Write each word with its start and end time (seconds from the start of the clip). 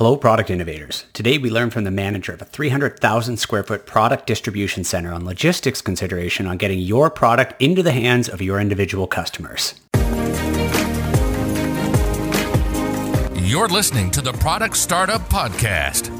Hello, 0.00 0.16
product 0.16 0.48
innovators. 0.48 1.04
Today 1.12 1.36
we 1.36 1.50
learn 1.50 1.68
from 1.68 1.84
the 1.84 1.90
manager 1.90 2.32
of 2.32 2.40
a 2.40 2.46
300,000 2.46 3.36
square 3.36 3.62
foot 3.62 3.84
product 3.84 4.26
distribution 4.26 4.82
center 4.82 5.12
on 5.12 5.26
logistics 5.26 5.82
consideration 5.82 6.46
on 6.46 6.56
getting 6.56 6.78
your 6.78 7.10
product 7.10 7.60
into 7.60 7.82
the 7.82 7.92
hands 7.92 8.26
of 8.26 8.40
your 8.40 8.58
individual 8.58 9.06
customers. 9.06 9.74
You're 13.34 13.68
listening 13.68 14.10
to 14.12 14.22
the 14.22 14.32
Product 14.40 14.74
Startup 14.74 15.20
Podcast 15.28 16.19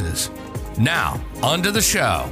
now, 0.79 1.21
onto 1.43 1.69
the 1.69 1.81
show. 1.81 2.29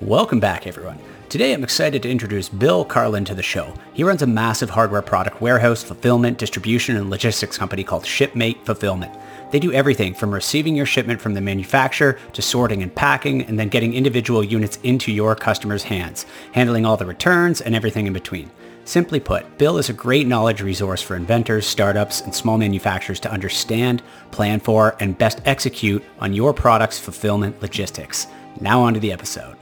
Welcome 0.00 0.40
back, 0.40 0.66
everyone. 0.66 0.98
Today, 1.28 1.52
I'm 1.52 1.64
excited 1.64 2.02
to 2.02 2.10
introduce 2.10 2.48
Bill 2.48 2.84
Carlin 2.84 3.24
to 3.24 3.34
the 3.34 3.42
show. 3.42 3.72
He 3.92 4.04
runs 4.04 4.22
a 4.22 4.26
massive 4.26 4.70
hardware 4.70 5.02
product 5.02 5.40
warehouse, 5.40 5.82
fulfillment, 5.82 6.38
distribution, 6.38 6.96
and 6.96 7.10
logistics 7.10 7.56
company 7.58 7.82
called 7.82 8.04
Shipmate 8.04 8.64
Fulfillment. 8.64 9.16
They 9.50 9.58
do 9.58 9.72
everything 9.72 10.14
from 10.14 10.32
receiving 10.32 10.76
your 10.76 10.86
shipment 10.86 11.20
from 11.20 11.34
the 11.34 11.40
manufacturer 11.40 12.18
to 12.34 12.42
sorting 12.42 12.82
and 12.82 12.94
packing 12.94 13.42
and 13.42 13.58
then 13.58 13.68
getting 13.68 13.94
individual 13.94 14.44
units 14.44 14.78
into 14.82 15.10
your 15.10 15.34
customers' 15.34 15.84
hands, 15.84 16.26
handling 16.52 16.84
all 16.84 16.96
the 16.96 17.06
returns 17.06 17.60
and 17.60 17.74
everything 17.74 18.06
in 18.06 18.12
between. 18.12 18.50
Simply 18.84 19.18
put, 19.18 19.56
Bill 19.56 19.78
is 19.78 19.88
a 19.88 19.94
great 19.94 20.26
knowledge 20.26 20.60
resource 20.60 21.00
for 21.00 21.16
inventors, 21.16 21.66
startups, 21.66 22.20
and 22.20 22.34
small 22.34 22.58
manufacturers 22.58 23.18
to 23.20 23.32
understand, 23.32 24.02
plan 24.30 24.60
for, 24.60 24.94
and 25.00 25.16
best 25.16 25.40
execute 25.46 26.04
on 26.20 26.34
your 26.34 26.52
product's 26.52 26.98
fulfillment 26.98 27.62
logistics. 27.62 28.26
Now 28.60 28.82
on 28.82 28.94
to 28.94 29.00
the 29.00 29.12
episode. 29.12 29.56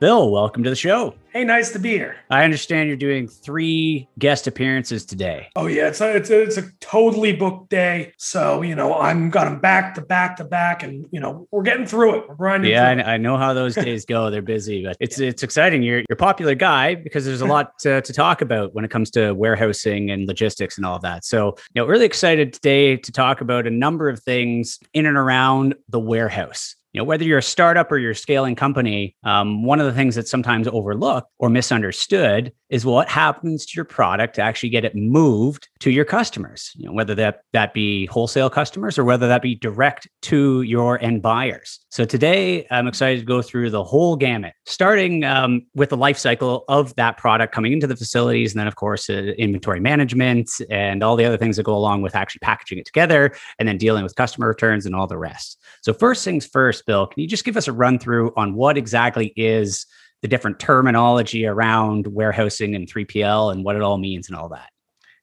Bill, 0.00 0.30
welcome 0.30 0.62
to 0.62 0.70
the 0.70 0.76
show. 0.76 1.12
Hey, 1.30 1.42
nice 1.42 1.72
to 1.72 1.80
be 1.80 1.90
here. 1.90 2.14
I 2.30 2.44
understand 2.44 2.86
you're 2.86 2.96
doing 2.96 3.26
three 3.26 4.08
guest 4.16 4.46
appearances 4.46 5.04
today. 5.04 5.48
Oh 5.56 5.66
yeah, 5.66 5.88
it's 5.88 6.00
a, 6.00 6.14
it's 6.14 6.30
a, 6.30 6.40
it's 6.40 6.56
a 6.56 6.70
totally 6.78 7.32
booked 7.32 7.68
day. 7.68 8.12
So 8.16 8.62
you 8.62 8.76
know, 8.76 8.94
I'm 8.94 9.28
got 9.28 9.46
them 9.46 9.58
back 9.58 9.96
to 9.96 10.00
back 10.00 10.36
to 10.36 10.44
back, 10.44 10.84
and 10.84 11.04
you 11.10 11.18
know, 11.18 11.48
we're 11.50 11.64
getting 11.64 11.84
through 11.84 12.20
it. 12.20 12.28
We're 12.28 12.36
grinding. 12.36 12.70
Yeah, 12.70 12.88
I, 12.88 13.14
I, 13.14 13.16
know 13.16 13.36
how 13.36 13.54
those 13.54 13.74
days 13.74 14.04
go. 14.04 14.30
They're 14.30 14.40
busy, 14.40 14.84
but 14.84 14.96
it's 15.00 15.18
it's 15.18 15.42
exciting. 15.42 15.82
You're 15.82 15.98
you're 15.98 16.06
a 16.12 16.16
popular 16.16 16.54
guy 16.54 16.94
because 16.94 17.24
there's 17.24 17.40
a 17.40 17.46
lot 17.46 17.76
to, 17.80 18.00
to 18.00 18.12
talk 18.12 18.40
about 18.40 18.74
when 18.74 18.84
it 18.84 18.92
comes 18.92 19.10
to 19.12 19.32
warehousing 19.32 20.12
and 20.12 20.28
logistics 20.28 20.76
and 20.76 20.86
all 20.86 20.94
of 20.94 21.02
that. 21.02 21.24
So 21.24 21.56
you 21.74 21.82
know, 21.82 21.86
really 21.86 22.06
excited 22.06 22.52
today 22.52 22.96
to 22.96 23.10
talk 23.10 23.40
about 23.40 23.66
a 23.66 23.70
number 23.70 24.08
of 24.08 24.20
things 24.22 24.78
in 24.94 25.06
and 25.06 25.16
around 25.16 25.74
the 25.88 25.98
warehouse 25.98 26.76
you 26.92 27.00
know 27.00 27.04
whether 27.04 27.24
you're 27.24 27.38
a 27.38 27.42
startup 27.42 27.90
or 27.92 27.98
you're 27.98 28.12
a 28.12 28.16
scaling 28.16 28.54
company 28.54 29.14
um, 29.24 29.64
one 29.64 29.80
of 29.80 29.86
the 29.86 29.92
things 29.92 30.14
that's 30.14 30.30
sometimes 30.30 30.68
overlooked 30.68 31.30
or 31.38 31.48
misunderstood 31.48 32.52
is 32.70 32.84
what 32.84 33.08
happens 33.08 33.64
to 33.64 33.72
your 33.76 33.84
product 33.84 34.34
to 34.34 34.42
actually 34.42 34.68
get 34.68 34.84
it 34.84 34.94
moved 34.94 35.68
to 35.80 35.90
your 35.90 36.04
customers. 36.04 36.72
You 36.76 36.86
know 36.86 36.92
whether 36.92 37.14
that 37.14 37.40
that 37.52 37.72
be 37.72 38.06
wholesale 38.06 38.50
customers 38.50 38.98
or 38.98 39.04
whether 39.04 39.28
that 39.28 39.42
be 39.42 39.54
direct 39.54 40.08
to 40.22 40.62
your 40.62 41.02
end 41.02 41.22
buyers 41.22 41.80
so 41.90 42.04
today 42.04 42.66
i'm 42.70 42.86
excited 42.86 43.20
to 43.20 43.26
go 43.26 43.40
through 43.40 43.70
the 43.70 43.84
whole 43.84 44.16
gamut 44.16 44.54
starting 44.66 45.24
um, 45.24 45.66
with 45.74 45.90
the 45.90 45.96
life 45.96 46.18
cycle 46.18 46.64
of 46.68 46.94
that 46.96 47.16
product 47.16 47.54
coming 47.54 47.72
into 47.72 47.86
the 47.86 47.96
facilities 47.96 48.52
and 48.52 48.60
then 48.60 48.66
of 48.66 48.76
course 48.76 49.08
uh, 49.08 49.32
inventory 49.38 49.80
management 49.80 50.50
and 50.70 51.02
all 51.02 51.16
the 51.16 51.24
other 51.24 51.36
things 51.36 51.56
that 51.56 51.62
go 51.62 51.74
along 51.74 52.02
with 52.02 52.14
actually 52.16 52.40
packaging 52.40 52.78
it 52.78 52.84
together 52.84 53.32
and 53.58 53.68
then 53.68 53.78
dealing 53.78 54.02
with 54.02 54.14
customer 54.16 54.48
returns 54.48 54.86
and 54.86 54.94
all 54.94 55.06
the 55.06 55.18
rest 55.18 55.58
so 55.82 55.92
first 55.92 56.24
things 56.24 56.46
first 56.46 56.86
Bill, 56.88 57.06
can 57.06 57.20
you 57.20 57.28
just 57.28 57.44
give 57.44 57.56
us 57.56 57.68
a 57.68 57.72
run 57.72 57.98
through 57.98 58.32
on 58.36 58.54
what 58.54 58.78
exactly 58.78 59.32
is 59.36 59.86
the 60.22 60.28
different 60.28 60.58
terminology 60.58 61.46
around 61.46 62.06
warehousing 62.06 62.74
and 62.74 62.90
3PL 62.90 63.52
and 63.52 63.64
what 63.64 63.76
it 63.76 63.82
all 63.82 63.98
means 63.98 64.28
and 64.28 64.36
all 64.36 64.48
that? 64.48 64.70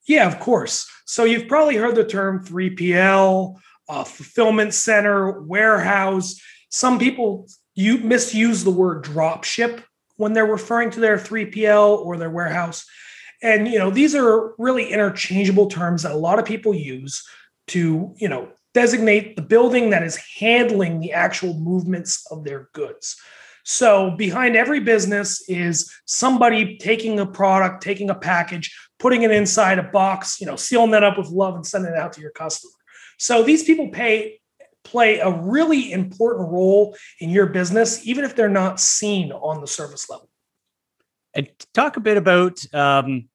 Yeah, 0.08 0.28
of 0.28 0.40
course. 0.40 0.88
So 1.06 1.24
you've 1.24 1.48
probably 1.48 1.76
heard 1.76 1.96
the 1.96 2.06
term 2.06 2.46
3PL, 2.46 3.56
uh, 3.90 4.04
fulfillment 4.04 4.74
center, 4.74 5.42
warehouse. 5.42 6.40
Some 6.76 7.00
people 7.00 7.48
you 7.74 8.00
misuse 8.00 8.66
the 8.66 8.70
word 8.70 9.02
drop 9.02 9.46
ship 9.46 9.82
when 10.18 10.34
they're 10.34 10.46
referring 10.46 10.92
to 10.92 11.00
their 11.00 11.16
3PL 11.18 12.00
or 12.00 12.18
their 12.18 12.30
warehouse. 12.30 12.86
And 13.42 13.66
you 13.66 13.80
know, 13.80 13.90
these 13.90 14.14
are 14.14 14.54
really 14.58 14.92
interchangeable 14.92 15.68
terms 15.68 16.04
that 16.04 16.12
a 16.12 16.18
lot 16.18 16.38
of 16.38 16.44
people 16.44 16.74
use 16.74 17.26
to, 17.68 18.14
you 18.18 18.28
know, 18.28 18.50
designate 18.74 19.38
the 19.38 19.42
building 19.42 19.92
that 19.92 20.04
is 20.04 20.20
handling 20.38 21.00
the 21.00 21.14
actual 21.14 21.54
movements 21.54 22.28
of 22.30 22.44
their 22.44 22.68
goods. 22.74 23.16
So 23.64 24.12
behind 24.12 24.58
every 24.58 24.82
business 24.82 25.48
is 25.48 25.90
somebody 26.04 26.78
taking 26.78 27.22
a 27.22 27.26
product, 27.26 27.84
taking 27.84 28.10
a 28.10 28.16
package, 28.16 28.78
putting 29.00 29.22
it 29.22 29.32
inside 29.32 29.80
a 29.80 29.84
box, 29.84 30.42
you 30.42 30.46
know, 30.46 30.58
sealing 30.58 30.92
that 30.92 31.06
up 31.06 31.18
with 31.18 31.30
love 31.30 31.56
and 31.56 31.66
sending 31.66 31.94
it 31.94 31.98
out 31.98 32.12
to 32.14 32.22
your 32.22 32.32
customer. 32.32 32.74
So 33.18 33.44
these 33.44 33.64
people 33.64 33.92
pay 33.92 34.42
play 34.86 35.20
a 35.20 35.30
really 35.30 35.92
important 35.92 36.50
role 36.50 36.96
in 37.20 37.30
your 37.30 37.48
business, 37.48 38.06
even 38.08 38.24
if 38.24 38.36
they're 38.36 38.48
not 38.48 38.80
seen 38.80 39.32
on 39.32 39.60
the 39.60 39.68
service 39.68 40.10
level. 40.10 40.30
And 41.34 41.50
talk 41.74 41.98
a 41.98 42.00
bit 42.00 42.16
about 42.16 42.64
um, 42.74 43.28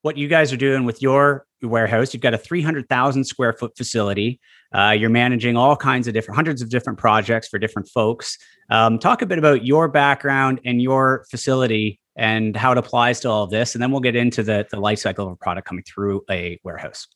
what 0.00 0.16
you 0.16 0.28
guys 0.28 0.52
are 0.52 0.56
doing 0.56 0.84
with 0.84 1.02
your 1.02 1.46
warehouse. 1.60 2.14
You've 2.14 2.22
got 2.22 2.34
a 2.34 2.38
300,000 2.38 3.24
square 3.24 3.52
foot 3.52 3.76
facility. 3.76 4.40
Uh, 4.74 4.96
you're 4.98 5.10
managing 5.10 5.56
all 5.56 5.76
kinds 5.76 6.08
of 6.08 6.14
different, 6.14 6.36
hundreds 6.36 6.62
of 6.62 6.70
different 6.70 6.98
projects 6.98 7.48
for 7.48 7.58
different 7.58 7.88
folks. 7.88 8.38
Um, 8.70 8.98
talk 8.98 9.20
a 9.22 9.26
bit 9.26 9.38
about 9.38 9.64
your 9.64 9.88
background 9.88 10.60
and 10.64 10.80
your 10.80 11.26
facility 11.30 12.00
and 12.16 12.56
how 12.56 12.72
it 12.72 12.78
applies 12.78 13.20
to 13.20 13.30
all 13.30 13.44
of 13.44 13.50
this. 13.50 13.74
And 13.74 13.82
then 13.82 13.90
we'll 13.90 14.00
get 14.00 14.16
into 14.16 14.42
the, 14.42 14.66
the 14.70 14.80
life 14.80 14.98
cycle 14.98 15.26
of 15.26 15.32
a 15.32 15.36
product 15.36 15.68
coming 15.68 15.84
through 15.84 16.22
a 16.30 16.58
warehouse. 16.64 17.06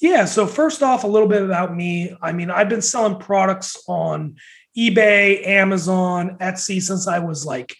Yeah. 0.00 0.24
So, 0.24 0.46
first 0.46 0.82
off, 0.82 1.04
a 1.04 1.08
little 1.08 1.28
bit 1.28 1.42
about 1.42 1.74
me. 1.74 2.16
I 2.20 2.32
mean, 2.32 2.50
I've 2.50 2.68
been 2.68 2.82
selling 2.82 3.18
products 3.18 3.82
on 3.88 4.36
eBay, 4.76 5.46
Amazon, 5.46 6.36
Etsy 6.40 6.82
since 6.82 7.06
I 7.06 7.20
was 7.20 7.46
like 7.46 7.74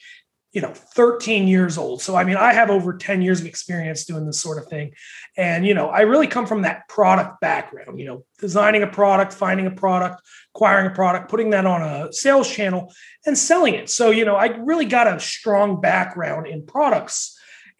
you 0.55 0.61
know 0.61 0.73
13 0.73 1.49
years 1.49 1.77
old 1.77 2.01
so 2.01 2.15
i 2.15 2.23
mean 2.23 2.37
i 2.37 2.53
have 2.53 2.71
over 2.71 2.97
10 2.97 3.21
years 3.21 3.41
of 3.41 3.47
experience 3.47 4.05
doing 4.05 4.25
this 4.25 4.41
sort 4.41 4.57
of 4.57 4.67
thing 4.69 4.93
and 5.37 5.67
you 5.67 5.75
know 5.75 5.89
i 5.89 6.03
really 6.03 6.29
come 6.29 6.47
from 6.47 6.63
that 6.63 6.89
product 6.89 7.41
background 7.41 7.99
you 7.99 8.07
know 8.07 8.25
designing 8.39 8.83
a 8.83 8.87
product 8.87 9.33
finding 9.33 9.67
a 9.67 9.71
product 9.71 10.23
acquiring 10.55 10.87
a 10.87 10.95
product 10.95 11.29
putting 11.29 11.51
that 11.51 11.67
on 11.67 11.83
a 11.83 12.13
sales 12.13 12.49
channel 12.49 12.93
and 13.27 13.37
selling 13.37 13.75
it 13.75 13.91
so 13.91 14.11
you 14.11 14.25
know 14.25 14.37
i 14.37 14.47
really 14.47 14.85
got 14.85 15.13
a 15.13 15.19
strong 15.19 15.81
background 15.81 16.47
in 16.47 16.65
products 16.65 17.34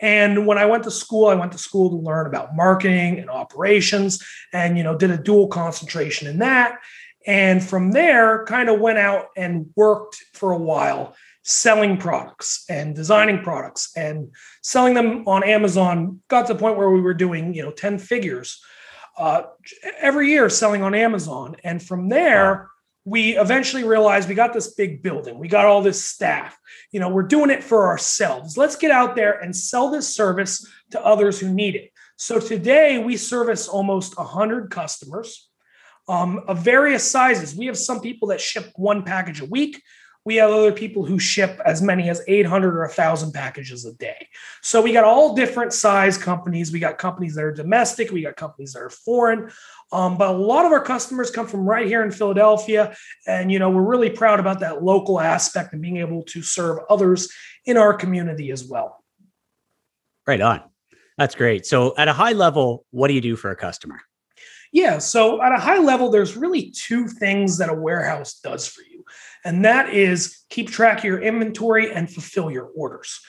and 0.05 0.47
when 0.47 0.59
i 0.59 0.67
went 0.67 0.85
to 0.85 0.91
school 0.91 1.27
i 1.27 1.35
went 1.35 1.53
to 1.53 1.59
school 1.59 1.91
to 1.91 1.97
learn 1.97 2.27
about 2.27 2.55
marketing 2.55 3.19
and 3.19 3.31
operations 3.31 4.23
and 4.53 4.77
you 4.77 4.85
know 4.85 4.97
did 4.97 5.11
a 5.11 5.19
dual 5.19 5.49
concentration 5.49 6.29
in 6.29 6.39
that. 6.39 6.79
And 7.27 7.65
from 7.65 7.93
there 7.93 8.45
kind 8.45 8.69
of 8.69 8.81
went 8.81 8.99
out 8.99 9.29
and 9.37 9.71
worked 9.77 10.23
for 10.35 10.53
a 10.53 10.59
while 10.59 11.15
selling 11.43 11.97
products 11.97 12.65
and 12.69 12.95
designing 12.95 13.43
products 13.43 13.93
and 13.97 14.31
selling 14.63 14.95
them 14.95 15.27
on 15.27 15.43
Amazon. 15.43 16.21
Got 16.29 16.47
to 16.47 16.55
the 16.55 16.59
point 16.59 16.77
where 16.77 16.91
we 16.91 17.01
were 17.01 17.15
doing, 17.15 17.55
you 17.55 17.63
know, 17.63 17.71
10 17.71 17.99
figures 17.99 18.63
uh, 19.17 19.43
every 19.99 20.31
year 20.31 20.51
selling 20.51 20.83
on 20.83 20.95
Amazon. 20.95 21.57
And 21.65 21.83
from 21.83 22.09
there, 22.09 22.69
we 23.05 23.37
eventually 23.37 23.85
realized 23.85 24.29
we 24.29 24.35
got 24.35 24.53
this 24.53 24.75
big 24.75 25.03
building, 25.03 25.39
we 25.39 25.49
got 25.49 25.67
all 25.67 25.83
this 25.83 26.05
staff. 26.05 26.59
You 26.91 27.01
know, 27.01 27.09
we're 27.09 27.23
doing 27.23 27.51
it 27.51 27.63
for 27.63 27.89
ourselves. 27.89 28.57
Let's 28.57 28.77
get 28.77 28.91
out 28.91 29.15
there 29.15 29.33
and 29.33 29.55
sell 29.55 29.91
this 29.91 30.15
service 30.15 30.67
to 30.91 31.05
others 31.05 31.39
who 31.39 31.53
need 31.53 31.75
it. 31.75 31.91
So 32.17 32.39
today 32.39 32.99
we 32.99 33.17
service 33.17 33.69
almost 33.69 34.17
100 34.17 34.71
customers 34.71 35.51
um, 36.09 36.45
of 36.49 36.59
various 36.59 37.11
sizes. 37.11 37.55
We 37.55 37.67
have 37.67 37.77
some 37.77 38.01
people 38.01 38.29
that 38.29 38.41
ship 38.41 38.71
one 38.77 39.03
package 39.03 39.41
a 39.41 39.47
week. 39.47 39.83
We 40.25 40.37
have 40.37 40.51
other 40.51 40.73
people 40.73 41.05
who 41.05 41.19
ship 41.19 41.61
as 41.67 41.83
many 41.83 42.09
as 42.09 42.23
800 42.27 42.77
or 42.77 42.87
1,000 42.87 43.33
packages 43.33 43.85
a 43.85 43.93
day. 43.93 44.29
So 44.63 44.81
we 44.81 44.93
got 44.93 45.05
all 45.05 45.35
different 45.35 45.73
size 45.73 46.17
companies. 46.17 46.73
We 46.73 46.79
got 46.79 46.97
companies 46.97 47.35
that 47.35 47.45
are 47.45 47.53
domestic, 47.53 48.11
we 48.11 48.23
got 48.23 48.37
companies 48.37 48.73
that 48.73 48.83
are 48.83 48.91
foreign. 48.91 49.51
Um, 49.93 50.17
but 50.17 50.29
a 50.29 50.39
lot 50.39 50.65
of 50.65 50.73
our 50.73 50.83
customers 50.83 51.31
come 51.31 51.47
from 51.47 51.67
right 51.67 51.87
here 51.87 52.03
in 52.03 52.11
Philadelphia. 52.11 52.97
And, 53.27 53.53
you 53.53 53.59
know, 53.59 53.71
we're 53.71 53.83
really 53.83 54.11
proud 54.11 54.41
about 54.41 54.61
that 54.61 54.83
local 54.83 55.21
aspect 55.21 55.73
and 55.73 55.83
being 55.83 55.99
able 55.99 56.23
to 56.25 56.43
serve 56.43 56.79
others 56.89 57.31
in 57.67 57.77
our 57.77 57.93
community 57.95 58.51
as 58.51 58.65
well. 58.65 59.05
Right 60.27 60.41
on. 60.41 60.63
That's 61.19 61.35
great. 61.35 61.67
So, 61.67 61.95
at 61.97 62.09
a 62.09 62.13
high 62.13 62.33
level, 62.33 62.87
what 62.91 63.09
do 63.09 63.15
you 63.15 63.21
do 63.21 63.37
for 63.37 63.51
a 63.51 63.57
customer? 63.57 64.01
Yeah. 64.75 64.99
So 64.99 65.41
at 65.41 65.53
a 65.53 65.57
high 65.59 65.79
level, 65.79 66.11
there's 66.11 66.37
really 66.37 66.73
two 66.73 67.07
things 67.07 67.59
that 67.59 67.69
a 67.69 67.75
warehouse 67.75 68.41
does 68.41 68.67
for 68.67 68.83
you. 68.83 68.94
And 69.45 69.65
that 69.65 69.93
is 69.93 70.45
keep 70.49 70.71
track 70.71 70.99
of 70.99 71.05
your 71.05 71.23
inventory 71.23 71.93
and 71.93 72.11
fulfill 72.11 72.51
your 72.51 72.71
orders. 72.75 73.21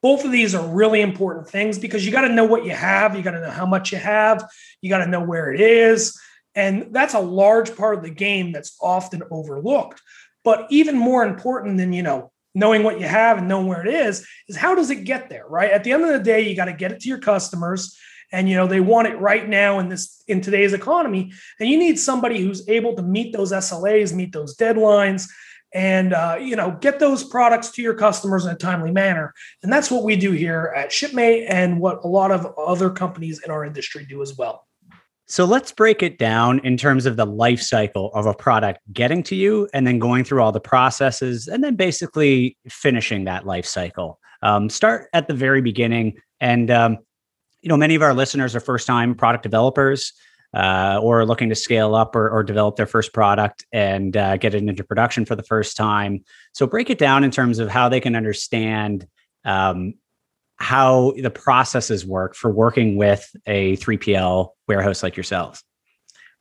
Both 0.00 0.24
of 0.24 0.32
these 0.32 0.54
are 0.54 0.66
really 0.66 1.00
important 1.00 1.48
things 1.48 1.78
because 1.78 2.06
you 2.06 2.12
got 2.12 2.22
to 2.22 2.32
know 2.32 2.44
what 2.44 2.64
you 2.64 2.70
have, 2.70 3.16
you 3.16 3.22
got 3.22 3.32
to 3.32 3.40
know 3.40 3.50
how 3.50 3.66
much 3.66 3.92
you 3.92 3.98
have, 3.98 4.48
you 4.80 4.88
got 4.88 5.04
to 5.04 5.10
know 5.10 5.22
where 5.22 5.52
it 5.52 5.60
is. 5.60 6.18
And 6.54 6.88
that's 6.92 7.14
a 7.14 7.20
large 7.20 7.76
part 7.76 7.96
of 7.96 8.02
the 8.02 8.10
game 8.10 8.52
that's 8.52 8.76
often 8.80 9.22
overlooked. 9.30 10.00
But 10.44 10.66
even 10.70 10.96
more 10.96 11.24
important 11.24 11.78
than, 11.78 11.92
you 11.92 12.02
know, 12.02 12.32
knowing 12.54 12.82
what 12.82 13.00
you 13.00 13.06
have 13.06 13.38
and 13.38 13.48
knowing 13.48 13.66
where 13.66 13.86
it 13.86 13.92
is, 13.92 14.26
is 14.48 14.56
how 14.56 14.74
does 14.74 14.90
it 14.90 15.04
get 15.04 15.28
there, 15.28 15.46
right? 15.46 15.70
At 15.70 15.84
the 15.84 15.92
end 15.92 16.04
of 16.04 16.10
the 16.10 16.18
day, 16.18 16.48
you 16.48 16.56
got 16.56 16.66
to 16.66 16.72
get 16.72 16.92
it 16.92 17.00
to 17.00 17.08
your 17.08 17.18
customers 17.18 17.96
and 18.32 18.48
you 18.48 18.54
know 18.54 18.66
they 18.66 18.80
want 18.80 19.08
it 19.08 19.18
right 19.18 19.48
now 19.48 19.78
in 19.78 19.88
this 19.88 20.22
in 20.28 20.40
today's 20.40 20.72
economy 20.72 21.32
and 21.58 21.68
you 21.68 21.78
need 21.78 21.98
somebody 21.98 22.40
who's 22.40 22.68
able 22.68 22.94
to 22.94 23.02
meet 23.02 23.32
those 23.32 23.50
slas 23.50 24.12
meet 24.12 24.32
those 24.32 24.56
deadlines 24.56 25.28
and 25.74 26.12
uh, 26.12 26.36
you 26.40 26.56
know 26.56 26.76
get 26.80 26.98
those 26.98 27.24
products 27.24 27.70
to 27.72 27.82
your 27.82 27.94
customers 27.94 28.44
in 28.44 28.52
a 28.52 28.56
timely 28.56 28.90
manner. 28.90 29.34
And 29.62 29.72
that's 29.72 29.90
what 29.90 30.04
we 30.04 30.16
do 30.16 30.32
here 30.32 30.72
at 30.76 30.92
shipmate 30.92 31.46
and 31.48 31.80
what 31.80 32.04
a 32.04 32.08
lot 32.08 32.30
of 32.30 32.46
other 32.58 32.90
companies 32.90 33.42
in 33.44 33.50
our 33.50 33.64
industry 33.64 34.06
do 34.08 34.22
as 34.22 34.36
well. 34.36 34.66
So 35.26 35.44
let's 35.44 35.72
break 35.72 36.02
it 36.02 36.18
down 36.18 36.58
in 36.60 36.78
terms 36.78 37.04
of 37.04 37.16
the 37.16 37.26
life 37.26 37.60
cycle 37.60 38.10
of 38.14 38.24
a 38.24 38.32
product 38.32 38.80
getting 38.94 39.22
to 39.24 39.36
you 39.36 39.68
and 39.74 39.86
then 39.86 39.98
going 39.98 40.24
through 40.24 40.42
all 40.42 40.52
the 40.52 40.60
processes 40.60 41.48
and 41.48 41.62
then 41.62 41.76
basically 41.76 42.56
finishing 42.70 43.24
that 43.24 43.46
life 43.46 43.66
cycle. 43.66 44.18
Um, 44.40 44.70
start 44.70 45.10
at 45.12 45.28
the 45.28 45.34
very 45.34 45.60
beginning. 45.60 46.16
And 46.40 46.70
um, 46.70 46.98
you 47.62 47.68
know 47.68 47.76
many 47.76 47.94
of 47.94 48.02
our 48.02 48.14
listeners 48.14 48.54
are 48.54 48.60
first 48.60 48.86
time 48.86 49.14
product 49.14 49.42
developers 49.42 50.12
uh, 50.54 50.98
or 51.02 51.24
looking 51.26 51.48
to 51.50 51.54
scale 51.54 51.94
up 51.94 52.16
or, 52.16 52.28
or 52.30 52.42
develop 52.42 52.76
their 52.76 52.86
first 52.86 53.12
product 53.12 53.66
and 53.72 54.16
uh, 54.16 54.36
get 54.36 54.54
it 54.54 54.62
into 54.62 54.84
production 54.84 55.24
for 55.24 55.36
the 55.36 55.42
first 55.42 55.76
time. 55.76 56.24
So 56.52 56.66
break 56.66 56.90
it 56.90 56.98
down 56.98 57.24
in 57.24 57.30
terms 57.30 57.58
of 57.58 57.68
how 57.68 57.88
they 57.88 58.00
can 58.00 58.16
understand 58.16 59.06
um, 59.44 59.94
how 60.56 61.12
the 61.16 61.30
processes 61.30 62.04
work 62.04 62.34
for 62.34 62.50
working 62.50 62.96
with 62.96 63.28
a 63.46 63.76
3PL 63.76 64.50
warehouse 64.66 65.02
like 65.02 65.16
yourselves. 65.16 65.62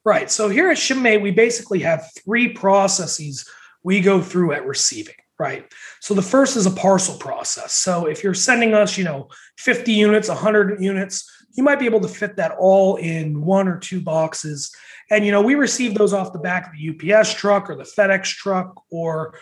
Right. 0.04 0.32
So 0.32 0.50
here 0.50 0.70
at 0.72 0.78
Shipmate, 0.78 1.22
we 1.22 1.32
basically 1.32 1.80
have 1.80 2.10
three 2.24 2.50
processes 2.50 3.48
we 3.84 4.00
go 4.02 4.22
through 4.22 4.54
at 4.54 4.66
receiving. 4.66 5.16
Right. 5.40 5.72
So 6.02 6.16
the 6.16 6.24
first 6.24 6.58
is 6.58 6.66
a 6.66 6.72
parcel 6.72 7.16
process. 7.18 7.74
So 7.74 8.08
if 8.08 8.24
you're 8.24 8.34
sending 8.34 8.74
us, 8.74 8.98
you 8.98 9.04
know, 9.04 9.30
50 9.58 9.92
units, 9.92 10.30
100 10.30 10.82
units, 10.82 11.30
you 11.58 11.64
might 11.64 11.80
be 11.80 11.86
able 11.86 12.00
to 12.00 12.08
fit 12.08 12.38
that 12.38 12.56
all 12.58 12.96
in 12.98 13.42
one 13.42 13.68
or 13.68 13.80
two 13.80 14.00
boxes. 14.00 14.72
And, 15.10 15.26
you 15.26 15.32
know, 15.32 15.42
we 15.42 15.56
receive 15.56 15.96
those 15.96 16.14
off 16.14 16.32
the 16.32 16.40
back 16.40 16.68
of 16.68 16.74
the 16.78 17.16
UPS 17.16 17.34
truck 17.34 17.70
or 17.70 17.76
the 17.76 17.84
FedEx 17.84 18.26
truck 18.26 18.80
or 18.92 19.34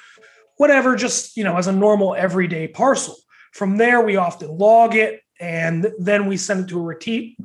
whatever, 0.58 0.96
just, 0.96 1.36
you 1.36 1.44
know, 1.44 1.58
as 1.58 1.68
a 1.68 1.74
normal 1.74 2.16
everyday 2.16 2.70
parcel. 2.70 3.18
From 3.52 3.78
there, 3.78 4.02
we 4.02 4.16
often 4.16 4.58
log 4.58 4.96
it 4.96 5.22
and 5.40 5.92
then 6.00 6.28
we 6.28 6.38
send 6.38 6.62
it 6.62 6.70
to 6.70 6.80
a 6.80 6.84
repeat. 6.84 7.38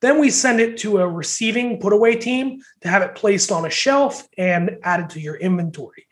Then 0.00 0.20
we 0.20 0.30
send 0.30 0.60
it 0.60 0.78
to 0.78 0.98
a 0.98 1.08
receiving 1.08 1.78
put 1.78 1.92
away 1.92 2.14
team 2.14 2.60
to 2.82 2.88
have 2.88 3.02
it 3.02 3.16
placed 3.16 3.50
on 3.50 3.66
a 3.66 3.70
shelf 3.70 4.26
and 4.38 4.78
added 4.84 5.10
to 5.10 5.20
your 5.20 5.36
inventory. 5.36 6.06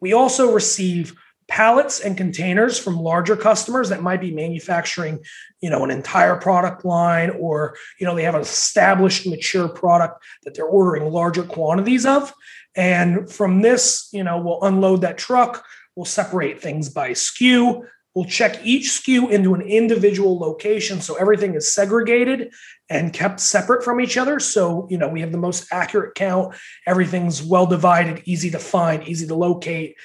We 0.00 0.12
also 0.12 0.52
receive 0.52 1.14
pallets 1.48 2.00
and 2.00 2.16
containers 2.16 2.78
from 2.78 2.98
larger 2.98 3.36
customers 3.36 3.88
that 3.88 4.02
might 4.02 4.20
be 4.20 4.32
manufacturing 4.32 5.20
you 5.60 5.70
know 5.70 5.84
an 5.84 5.90
entire 5.90 6.36
product 6.36 6.84
line 6.84 7.30
or 7.30 7.76
you 8.00 8.06
know 8.06 8.14
they 8.14 8.24
have 8.24 8.34
an 8.34 8.40
established 8.40 9.26
mature 9.26 9.68
product 9.68 10.22
that 10.42 10.54
they're 10.54 10.64
ordering 10.64 11.10
larger 11.10 11.44
quantities 11.44 12.06
of. 12.06 12.32
And 12.74 13.30
from 13.30 13.62
this 13.62 14.08
you 14.12 14.24
know 14.24 14.40
we'll 14.40 14.62
unload 14.62 15.02
that 15.02 15.18
truck 15.18 15.64
we'll 15.94 16.04
separate 16.04 16.60
things 16.60 16.88
by 16.88 17.10
sku 17.12 17.86
we'll 18.14 18.24
check 18.24 18.58
each 18.64 18.88
sku 18.88 19.30
into 19.30 19.54
an 19.54 19.60
individual 19.60 20.38
location 20.38 21.00
so 21.00 21.14
everything 21.14 21.54
is 21.54 21.72
segregated 21.72 22.50
and 22.88 23.12
kept 23.12 23.40
separate 23.40 23.84
from 23.84 24.00
each 24.00 24.16
other. 24.16 24.40
So 24.40 24.86
you 24.90 24.98
know 24.98 25.08
we 25.08 25.20
have 25.20 25.32
the 25.32 25.38
most 25.38 25.72
accurate 25.72 26.14
count 26.16 26.54
everything's 26.86 27.42
well 27.42 27.66
divided 27.66 28.22
easy 28.24 28.50
to 28.50 28.58
find 28.58 29.06
easy 29.06 29.26
to 29.28 29.34
locate 29.34 29.96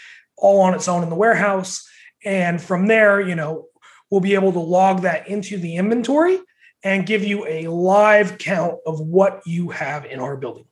all 0.41 0.61
on 0.61 0.73
its 0.73 0.87
own 0.87 1.03
in 1.03 1.09
the 1.09 1.15
warehouse. 1.15 1.87
And 2.25 2.61
from 2.61 2.87
there, 2.87 3.21
you 3.21 3.35
know, 3.35 3.67
we'll 4.09 4.21
be 4.21 4.33
able 4.33 4.51
to 4.51 4.59
log 4.59 5.03
that 5.03 5.27
into 5.27 5.57
the 5.57 5.77
inventory 5.77 6.39
and 6.83 7.05
give 7.05 7.23
you 7.23 7.45
a 7.47 7.67
live 7.67 8.37
count 8.37 8.75
of 8.85 8.99
what 8.99 9.41
you 9.45 9.69
have 9.69 10.05
in 10.05 10.19
our 10.19 10.35
building. 10.35 10.65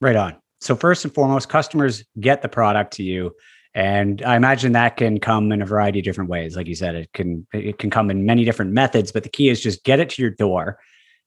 Right 0.00 0.16
on. 0.16 0.36
So 0.60 0.76
first 0.76 1.04
and 1.04 1.12
foremost, 1.12 1.48
customers 1.48 2.04
get 2.18 2.42
the 2.42 2.48
product 2.48 2.94
to 2.94 3.02
you. 3.02 3.34
And 3.74 4.22
I 4.22 4.36
imagine 4.36 4.72
that 4.72 4.96
can 4.96 5.20
come 5.20 5.52
in 5.52 5.62
a 5.62 5.66
variety 5.66 6.00
of 6.00 6.04
different 6.04 6.30
ways. 6.30 6.56
Like 6.56 6.66
you 6.66 6.74
said, 6.74 6.94
it 6.94 7.12
can 7.12 7.46
it 7.52 7.78
can 7.78 7.90
come 7.90 8.10
in 8.10 8.26
many 8.26 8.44
different 8.44 8.72
methods, 8.72 9.12
but 9.12 9.22
the 9.22 9.28
key 9.28 9.48
is 9.48 9.60
just 9.60 9.84
get 9.84 10.00
it 10.00 10.10
to 10.10 10.22
your 10.22 10.32
door. 10.32 10.78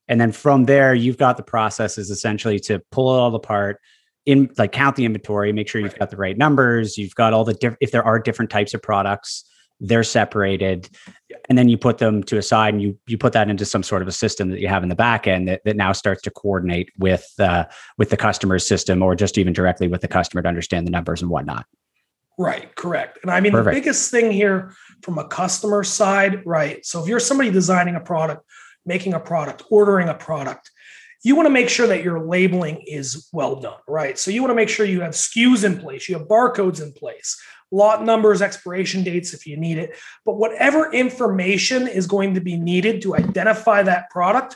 And 0.08 0.20
then 0.20 0.32
from 0.32 0.64
there, 0.66 0.94
you've 0.94 1.16
got 1.16 1.38
the 1.38 1.42
processes 1.42 2.10
essentially 2.10 2.60
to 2.60 2.80
pull 2.90 3.14
it 3.14 3.18
all 3.18 3.34
apart, 3.34 3.80
in 4.26 4.50
like 4.56 4.72
count 4.72 4.96
the 4.96 5.04
inventory, 5.04 5.52
make 5.52 5.68
sure 5.68 5.80
you've 5.80 5.98
got 5.98 6.10
the 6.10 6.16
right 6.16 6.36
numbers, 6.36 6.96
you've 6.96 7.14
got 7.14 7.32
all 7.32 7.44
the 7.44 7.54
different 7.54 7.78
if 7.80 7.90
there 7.90 8.02
are 8.02 8.18
different 8.18 8.50
types 8.50 8.74
of 8.74 8.82
products, 8.82 9.44
they're 9.80 10.04
separated, 10.04 10.88
and 11.48 11.58
then 11.58 11.68
you 11.68 11.76
put 11.76 11.98
them 11.98 12.22
to 12.24 12.38
a 12.38 12.42
side 12.42 12.72
and 12.72 12.82
you 12.82 12.98
you 13.06 13.18
put 13.18 13.32
that 13.34 13.50
into 13.50 13.64
some 13.64 13.82
sort 13.82 14.02
of 14.02 14.08
a 14.08 14.12
system 14.12 14.50
that 14.50 14.60
you 14.60 14.68
have 14.68 14.82
in 14.82 14.88
the 14.88 14.94
back 14.94 15.26
end 15.26 15.48
that, 15.48 15.62
that 15.64 15.76
now 15.76 15.92
starts 15.92 16.22
to 16.22 16.30
coordinate 16.30 16.90
with 16.98 17.26
uh, 17.38 17.64
with 17.98 18.10
the 18.10 18.16
customer's 18.16 18.66
system 18.66 19.02
or 19.02 19.14
just 19.14 19.36
even 19.36 19.52
directly 19.52 19.88
with 19.88 20.00
the 20.00 20.08
customer 20.08 20.42
to 20.42 20.48
understand 20.48 20.86
the 20.86 20.90
numbers 20.90 21.20
and 21.20 21.30
whatnot. 21.30 21.66
Right, 22.38 22.74
correct. 22.74 23.18
And 23.22 23.30
I 23.30 23.40
mean 23.40 23.52
Perfect. 23.52 23.74
the 23.74 23.80
biggest 23.80 24.10
thing 24.10 24.32
here 24.32 24.74
from 25.02 25.18
a 25.18 25.28
customer 25.28 25.84
side, 25.84 26.44
right? 26.44 26.84
So 26.84 27.02
if 27.02 27.08
you're 27.08 27.20
somebody 27.20 27.50
designing 27.50 27.94
a 27.94 28.00
product, 28.00 28.44
making 28.84 29.14
a 29.14 29.20
product, 29.20 29.62
ordering 29.70 30.08
a 30.08 30.14
product, 30.14 30.70
you 31.24 31.34
want 31.34 31.46
to 31.46 31.50
make 31.50 31.70
sure 31.70 31.86
that 31.86 32.04
your 32.04 32.20
labeling 32.20 32.84
is 32.86 33.28
well 33.32 33.56
done, 33.56 33.78
right? 33.88 34.18
So 34.18 34.30
you 34.30 34.42
want 34.42 34.50
to 34.50 34.54
make 34.54 34.68
sure 34.68 34.84
you 34.84 35.00
have 35.00 35.14
SKUs 35.14 35.64
in 35.64 35.78
place, 35.78 36.06
you 36.08 36.18
have 36.18 36.28
barcodes 36.28 36.82
in 36.82 36.92
place, 36.92 37.40
lot 37.72 38.04
numbers, 38.04 38.42
expiration 38.42 39.02
dates 39.02 39.32
if 39.32 39.46
you 39.46 39.56
need 39.56 39.78
it. 39.78 39.96
But 40.26 40.36
whatever 40.36 40.92
information 40.92 41.88
is 41.88 42.06
going 42.06 42.34
to 42.34 42.42
be 42.42 42.58
needed 42.58 43.00
to 43.02 43.16
identify 43.16 43.82
that 43.82 44.10
product 44.10 44.54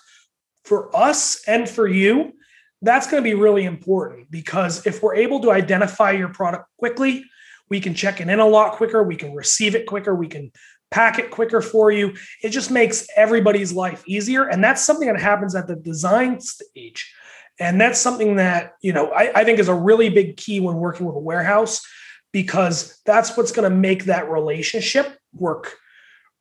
for 0.67 0.95
us 0.95 1.43
and 1.49 1.67
for 1.67 1.89
you, 1.89 2.35
that's 2.83 3.11
going 3.11 3.23
to 3.23 3.29
be 3.29 3.35
really 3.35 3.65
important 3.65 4.31
because 4.31 4.87
if 4.87 5.03
we're 5.03 5.17
able 5.17 5.41
to 5.41 5.51
identify 5.51 6.11
your 6.13 6.29
product 6.29 6.67
quickly, 6.79 7.25
we 7.71 7.81
can 7.81 7.95
check 7.95 8.21
it 8.21 8.29
in 8.29 8.41
a 8.41 8.47
lot 8.47 8.75
quicker, 8.75 9.03
we 9.03 9.17
can 9.17 9.35
receive 9.35 9.75
it 9.75 9.87
quicker, 9.87 10.15
we 10.15 10.29
can 10.29 10.53
pack 10.91 11.19
it 11.19 11.31
quicker 11.31 11.61
for 11.61 11.91
you. 11.91 12.15
It 12.43 12.51
just 12.51 12.71
makes 12.71 13.07
everybody's 13.17 13.73
life 13.73 14.03
easier. 14.07 14.45
And 14.45 14.63
that's 14.63 14.83
something 14.85 15.09
that 15.09 15.21
happens 15.21 15.55
at 15.55 15.67
the 15.67 15.77
design 15.77 16.41
stage. 16.41 17.13
And 17.61 17.81
that's 17.81 17.99
something 17.99 18.37
that, 18.37 18.75
you 18.83 18.93
know, 18.93 19.11
I, 19.11 19.41
I 19.41 19.45
think 19.45 19.59
is 19.59 19.69
a 19.69 19.75
really 19.75 20.09
big 20.09 20.37
key 20.37 20.61
when 20.61 20.77
working 20.77 21.07
with 21.07 21.17
a 21.17 21.21
warehouse 21.21 21.85
because 22.33 23.01
that's 23.05 23.37
what's 23.37 23.53
going 23.53 23.69
to 23.69 23.77
make 23.77 24.05
that 24.05 24.31
relationship 24.31 25.19
work 25.33 25.75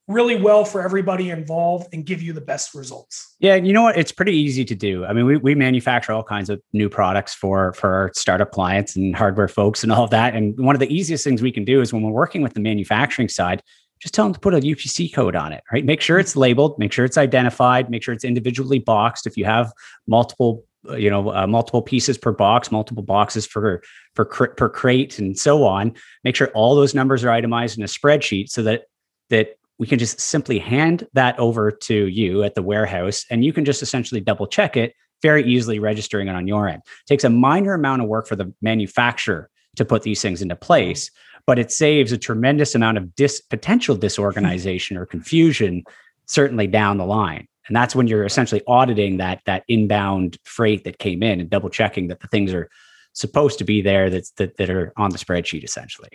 really 0.08 0.40
well 0.42 0.64
for 0.64 0.82
everybody 0.82 1.30
involved 1.30 1.94
and 1.94 2.06
give 2.06 2.22
you 2.22 2.32
the 2.32 2.42
best 2.42 2.74
results. 2.74 3.36
Yeah, 3.40 3.56
you 3.56 3.74
know 3.74 3.84
what? 3.84 3.98
It's 3.98 4.12
pretty 4.12 4.34
easy 4.34 4.64
to 4.64 4.76
do. 4.76 5.06
I 5.06 5.12
mean, 5.12 5.26
we, 5.26 5.38
we 5.38 5.54
manufacture 5.54 6.14
all 6.14 6.24
kinds 6.24 6.50
of 6.50 6.62
new 6.72 6.88
products 6.88 7.34
for 7.34 7.74
for 7.74 7.94
our 7.94 8.12
startup 8.16 8.52
clients 8.52 8.96
and 8.96 9.16
hardware 9.16 9.50
folks 9.50 9.84
and 9.84 9.92
all 9.92 10.06
of 10.06 10.10
that. 10.12 10.34
And 10.34 10.58
one 10.58 10.76
of 10.76 10.80
the 10.80 10.94
easiest 10.94 11.24
things 11.24 11.42
we 11.42 11.52
can 11.52 11.66
do 11.66 11.82
is 11.82 11.92
when 11.92 12.04
we're 12.04 12.12
working 12.12 12.42
with 12.42 12.54
the 12.54 12.62
manufacturing 12.62 13.28
side, 13.28 13.62
just 14.00 14.14
tell 14.14 14.26
them 14.26 14.34
to 14.34 14.40
put 14.40 14.54
a 14.54 14.60
UPC 14.60 15.14
code 15.14 15.36
on 15.36 15.54
it, 15.54 15.64
right? 15.72 15.86
Make 15.86 16.02
sure 16.02 16.20
it's 16.20 16.36
labeled, 16.36 16.78
make 16.78 16.92
sure 16.92 17.06
it's 17.06 17.18
identified, 17.18 17.90
make 17.90 18.04
sure 18.04 18.14
it's 18.14 18.24
individually 18.24 18.80
boxed. 18.80 19.28
If 19.28 19.38
you 19.38 19.46
have 19.46 19.72
multiple, 20.08 20.64
uh, 20.90 20.96
you 20.96 21.10
know, 21.10 21.34
uh, 21.34 21.48
multiple 21.48 21.82
pieces 21.82 22.18
per 22.18 22.32
box, 22.32 22.72
multiple 22.72 23.04
boxes 23.04 23.46
for 23.46 23.82
for 24.14 24.26
per 24.26 24.70
crate, 24.70 25.20
and 25.20 25.38
so 25.38 25.64
on, 25.64 25.94
make 26.24 26.36
sure 26.36 26.48
all 26.50 26.76
those 26.76 26.94
numbers 26.94 27.24
are 27.24 27.32
itemized 27.32 27.78
in 27.78 27.84
a 27.84 27.88
spreadsheet 27.88 28.50
so 28.50 28.64
that 28.64 28.84
that 29.30 29.58
we 29.80 29.88
can 29.88 30.00
just 30.00 30.20
simply 30.20 30.60
hand 30.60 31.08
that 31.14 31.38
over 31.40 31.72
to 31.72 32.08
you 32.08 32.44
at 32.44 32.56
the 32.56 32.64
warehouse, 32.64 33.26
and 33.30 33.44
you 33.46 33.54
can 33.54 33.66
just 33.66 33.82
essentially 33.82 34.22
double 34.22 34.48
check 34.48 34.78
it 34.78 34.94
very 35.22 35.44
easily, 35.44 35.80
registering 35.80 36.28
it 36.28 36.36
on 36.36 36.48
your 36.48 36.68
end. 36.68 36.82
It 36.86 37.08
takes 37.08 37.24
a 37.24 37.30
minor 37.30 37.74
amount 37.74 38.02
of 38.02 38.08
work 38.08 38.28
for 38.28 38.36
the 38.36 38.54
manufacturer 38.62 39.50
to 39.76 39.86
put 39.86 40.04
these 40.04 40.22
things 40.22 40.42
into 40.42 40.56
place 40.56 41.12
but 41.48 41.58
it 41.58 41.72
saves 41.72 42.12
a 42.12 42.18
tremendous 42.18 42.76
amount 42.76 42.98
of 42.98 43.16
dis- 43.16 43.42
potential 43.42 43.96
disorganization 43.96 44.98
or 44.98 45.06
confusion 45.06 45.84
certainly 46.28 46.68
down 46.68 46.98
the 46.98 47.06
line 47.06 47.48
and 47.68 47.76
that's 47.76 47.96
when 47.96 48.06
you're 48.06 48.26
essentially 48.26 48.62
auditing 48.68 49.18
that 49.18 49.42
that 49.46 49.64
inbound 49.68 50.38
freight 50.44 50.84
that 50.84 51.00
came 51.00 51.24
in 51.24 51.40
and 51.40 51.50
double 51.50 51.70
checking 51.70 52.10
that 52.10 52.20
the 52.20 52.28
things 52.28 52.54
are 52.54 52.70
supposed 53.14 53.58
to 53.58 53.64
be 53.64 53.82
there 53.82 54.10
that's 54.10 54.32
that, 54.32 54.58
that 54.58 54.70
are 54.70 54.94
on 54.98 55.10
the 55.10 55.18
spreadsheet 55.18 55.64
essentially 55.64 56.10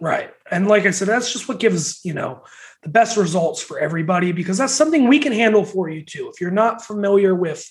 right 0.00 0.30
and 0.50 0.68
like 0.68 0.86
i 0.86 0.90
said 0.90 1.08
that's 1.08 1.32
just 1.32 1.48
what 1.48 1.58
gives 1.58 2.04
you 2.04 2.14
know 2.14 2.44
the 2.82 2.88
best 2.88 3.16
results 3.16 3.60
for 3.60 3.78
everybody 3.78 4.32
because 4.32 4.56
that's 4.56 4.74
something 4.74 5.08
we 5.08 5.18
can 5.18 5.32
handle 5.32 5.64
for 5.64 5.88
you 5.88 6.04
too 6.04 6.30
if 6.32 6.40
you're 6.40 6.50
not 6.50 6.84
familiar 6.84 7.34
with 7.34 7.68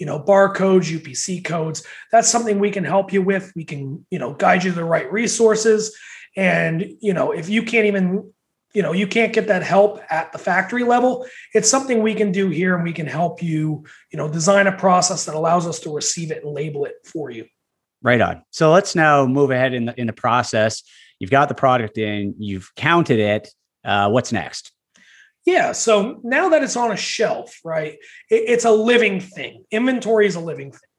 you 0.00 0.06
know, 0.06 0.18
barcodes, 0.18 0.90
UPC 0.90 1.44
codes. 1.44 1.86
That's 2.10 2.28
something 2.28 2.58
we 2.58 2.70
can 2.70 2.84
help 2.84 3.12
you 3.12 3.20
with. 3.20 3.52
We 3.54 3.64
can, 3.64 4.04
you 4.10 4.18
know, 4.18 4.32
guide 4.32 4.64
you 4.64 4.70
to 4.70 4.76
the 4.76 4.84
right 4.84 5.12
resources. 5.12 5.94
And, 6.36 6.94
you 7.00 7.12
know, 7.12 7.32
if 7.32 7.48
you 7.48 7.62
can't 7.62 7.86
even, 7.86 8.32
you 8.72 8.82
know, 8.82 8.92
you 8.92 9.06
can't 9.06 9.32
get 9.32 9.48
that 9.48 9.62
help 9.62 10.00
at 10.10 10.32
the 10.32 10.38
factory 10.38 10.84
level, 10.84 11.26
it's 11.54 11.68
something 11.68 12.02
we 12.02 12.14
can 12.14 12.30
do 12.30 12.48
here 12.50 12.74
and 12.74 12.84
we 12.84 12.92
can 12.92 13.06
help 13.06 13.42
you, 13.42 13.84
you 14.12 14.16
know, 14.16 14.28
design 14.28 14.66
a 14.66 14.72
process 14.72 15.24
that 15.24 15.34
allows 15.34 15.66
us 15.66 15.80
to 15.80 15.94
receive 15.94 16.30
it 16.30 16.44
and 16.44 16.54
label 16.54 16.84
it 16.84 16.94
for 17.04 17.30
you. 17.30 17.46
Right 18.02 18.20
on. 18.20 18.42
So 18.50 18.72
let's 18.72 18.94
now 18.94 19.26
move 19.26 19.50
ahead 19.50 19.74
in 19.74 19.86
the 19.86 20.00
in 20.00 20.06
the 20.06 20.12
process. 20.12 20.82
You've 21.18 21.30
got 21.30 21.48
the 21.48 21.54
product 21.54 21.98
in, 21.98 22.34
you've 22.38 22.74
counted 22.74 23.18
it. 23.18 23.48
Uh, 23.84 24.08
what's 24.08 24.32
next? 24.32 24.72
Yeah. 25.44 25.72
So 25.72 26.20
now 26.22 26.50
that 26.50 26.62
it's 26.62 26.76
on 26.76 26.92
a 26.92 26.96
shelf, 26.96 27.58
right, 27.64 27.94
it, 28.30 28.44
it's 28.46 28.64
a 28.64 28.70
living 28.70 29.20
thing. 29.20 29.64
Inventory 29.70 30.26
is 30.26 30.36
a 30.36 30.40
living 30.40 30.70
thing, 30.70 30.89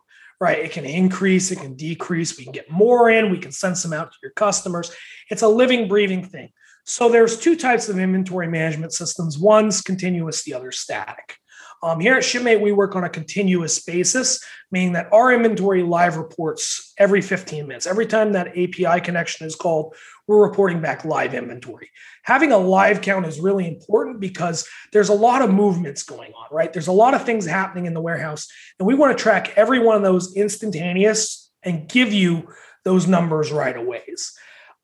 right? 0.42 0.58
It 0.58 0.72
can 0.72 0.86
increase, 0.86 1.52
it 1.52 1.60
can 1.60 1.76
decrease. 1.76 2.38
We 2.38 2.44
can 2.44 2.52
get 2.52 2.70
more 2.70 3.12
in, 3.12 3.30
we 3.30 3.38
can 3.38 3.52
send 3.52 3.78
some 3.78 3.94
out 3.94 4.12
to 4.12 4.18
your 4.24 4.32
customers. 4.32 4.92
It's 5.30 5.44
a 5.44 5.48
living, 5.48 5.88
breathing 5.88 6.26
thing. 6.26 6.50
So 6.84 7.10
there's 7.10 7.40
two 7.40 7.56
types 7.56 7.88
of 7.90 8.00
inventory 8.00 8.48
management 8.48 8.92
systems. 8.92 9.38
One's 9.38 9.82
continuous, 9.82 10.44
the 10.44 10.56
other 10.56 10.72
static. 10.72 11.38
Um, 11.84 12.00
here 12.00 12.16
at 12.16 12.24
Shipmate, 12.24 12.62
we 12.62 12.72
work 12.72 12.96
on 12.96 13.04
a 13.04 13.10
continuous 13.10 13.82
basis, 13.82 14.44
meaning 14.72 14.94
that 14.94 15.12
our 15.12 15.34
inventory 15.34 15.82
live 15.82 16.16
reports 16.16 16.94
every 17.00 17.22
15 17.22 17.68
minutes. 17.68 17.88
Every 17.88 18.06
time 18.06 18.34
that 18.34 18.50
API 18.50 19.02
connection 19.02 19.48
is 19.48 19.56
called, 19.56 19.96
we're 20.28 20.48
reporting 20.48 20.80
back 20.80 21.06
live 21.06 21.34
inventory. 21.34 21.90
Having 22.24 22.52
a 22.52 22.58
live 22.58 23.02
count 23.02 23.26
is 23.26 23.40
really 23.40 23.68
important 23.68 24.20
because 24.20 24.68
there's 24.94 25.10
a 25.10 25.14
lot 25.14 25.42
of 25.42 25.52
movements 25.52 26.04
going 26.04 26.32
on, 26.34 26.48
right? 26.52 26.72
There's 26.72 26.88
a 26.88 26.92
lot 26.92 27.16
of 27.16 27.26
things 27.26 27.48
happening 27.48 27.88
in 27.88 27.96
the 27.96 28.02
warehouse, 28.02 28.48
and 28.78 28.88
we 28.88 28.94
want 28.94 29.18
to 29.18 29.22
track 29.22 29.54
every 29.56 29.80
one 29.80 29.96
of 29.96 30.04
those 30.04 30.36
instantaneous 30.36 31.52
and 31.64 31.90
give 31.90 32.14
you 32.14 32.48
those 32.86 33.08
numbers 33.08 33.52
right 33.52 33.76
away. 33.76 34.04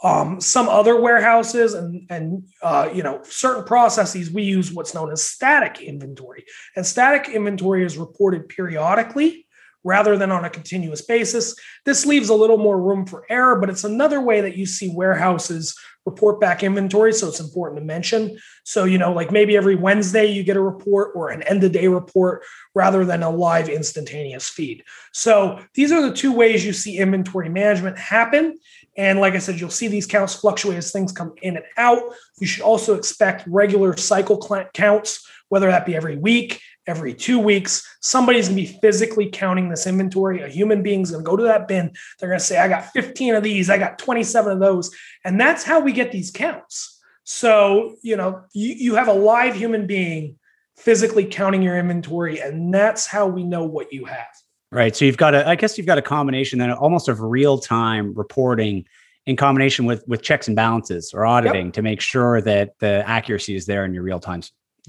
Um, 0.03 0.39
some 0.39 0.69
other 0.69 1.01
warehouses 1.01 1.73
and 1.73 2.05
and 2.11 2.43
uh, 2.61 2.89
you 2.93 3.01
know 3.01 3.21
certain 3.23 3.63
processes 3.63 4.29
we 4.29 4.43
use 4.43 4.71
what's 4.71 4.93
known 4.93 5.11
as 5.11 5.23
static 5.23 5.81
inventory, 5.81 6.45
and 6.75 6.85
static 6.85 7.29
inventory 7.29 7.83
is 7.83 7.97
reported 7.97 8.47
periodically 8.47 9.47
rather 9.83 10.17
than 10.17 10.31
on 10.31 10.43
a 10.43 10.49
continuous 10.49 11.01
basis. 11.01 11.55
This 11.85 12.05
leaves 12.05 12.29
a 12.29 12.35
little 12.35 12.57
more 12.57 12.79
room 12.79 13.05
for 13.05 13.25
error, 13.29 13.57
but 13.59 13.69
it's 13.69 13.85
another 13.85 14.19
way 14.19 14.41
that 14.41 14.57
you 14.57 14.65
see 14.65 14.89
warehouses 14.89 15.77
report 16.05 16.39
back 16.39 16.63
inventory. 16.63 17.13
So 17.13 17.27
it's 17.27 17.39
important 17.39 17.79
to 17.79 17.85
mention. 17.85 18.37
So, 18.63 18.85
you 18.85 18.97
know, 18.97 19.13
like 19.13 19.31
maybe 19.31 19.57
every 19.57 19.75
Wednesday 19.75 20.25
you 20.25 20.43
get 20.43 20.55
a 20.55 20.61
report 20.61 21.11
or 21.15 21.29
an 21.29 21.41
end 21.43 21.63
of 21.63 21.73
day 21.73 21.87
report 21.87 22.43
rather 22.73 23.03
than 23.03 23.23
a 23.23 23.29
live 23.29 23.69
instantaneous 23.69 24.47
feed. 24.49 24.83
So 25.11 25.59
these 25.73 25.91
are 25.91 26.01
the 26.01 26.15
two 26.15 26.31
ways 26.31 26.65
you 26.65 26.73
see 26.73 26.97
inventory 26.97 27.49
management 27.49 27.97
happen. 27.97 28.57
And 28.97 29.19
like 29.19 29.35
I 29.35 29.37
said, 29.37 29.59
you'll 29.59 29.69
see 29.69 29.87
these 29.87 30.07
counts 30.07 30.33
fluctuate 30.33 30.77
as 30.77 30.91
things 30.91 31.11
come 31.11 31.33
in 31.41 31.55
and 31.55 31.65
out. 31.77 32.01
You 32.39 32.47
should 32.47 32.63
also 32.63 32.95
expect 32.95 33.47
regular 33.47 33.95
cycle 33.95 34.39
counts, 34.73 35.25
whether 35.49 35.67
that 35.67 35.85
be 35.85 35.95
every 35.95 36.17
week, 36.17 36.59
every 36.87 37.13
two 37.13 37.37
weeks. 37.37 37.87
Somebody's 38.01 38.49
going 38.49 38.65
to 38.65 38.73
be 38.73 38.79
physically 38.79 39.29
counting 39.29 39.69
this 39.69 39.85
inventory. 39.85 40.41
A 40.41 40.47
human 40.47 40.81
being's 40.81 41.11
going 41.11 41.23
to 41.23 41.29
go 41.29 41.37
to 41.37 41.43
that 41.43 41.67
bin. 41.67 41.93
They're 42.19 42.29
going 42.29 42.39
to 42.39 42.45
say, 42.45 42.57
I 42.57 42.67
got 42.67 42.91
15 42.91 43.35
of 43.35 43.43
these, 43.43 43.69
I 43.69 43.77
got 43.77 43.99
27 43.99 44.51
of 44.51 44.59
those. 44.59 44.89
And 45.23 45.39
that's 45.39 45.63
how 45.63 45.79
we 45.79 45.91
get 45.91 46.11
these 46.11 46.31
counts. 46.31 46.99
So, 47.23 47.97
you 48.01 48.15
know, 48.15 48.43
you, 48.53 48.73
you 48.73 48.95
have 48.95 49.09
a 49.09 49.13
live 49.13 49.55
human 49.55 49.85
being 49.85 50.39
physically 50.77 51.25
counting 51.25 51.61
your 51.61 51.77
inventory, 51.77 52.39
and 52.39 52.73
that's 52.73 53.05
how 53.05 53.27
we 53.27 53.43
know 53.43 53.65
what 53.65 53.91
you 53.91 54.05
have. 54.05 54.27
Right. 54.71 54.95
So 54.95 55.05
you've 55.05 55.17
got 55.17 55.33
a, 55.33 55.47
I 55.47 55.55
guess 55.55 55.77
you've 55.77 55.87
got 55.87 55.97
a 55.97 56.01
combination 56.01 56.59
then 56.59 56.71
almost 56.71 57.07
of 57.07 57.21
real 57.21 57.57
time 57.57 58.13
reporting 58.13 58.85
in 59.25 59.35
combination 59.35 59.85
with 59.85 60.05
with 60.07 60.21
checks 60.21 60.47
and 60.47 60.55
balances 60.55 61.13
or 61.13 61.25
auditing 61.25 61.67
yep. 61.67 61.73
to 61.73 61.81
make 61.81 62.01
sure 62.01 62.41
that 62.41 62.77
the 62.79 63.03
accuracy 63.07 63.55
is 63.55 63.65
there 63.65 63.85
in 63.85 63.93
your 63.93 64.03
real 64.03 64.19
time 64.19 64.41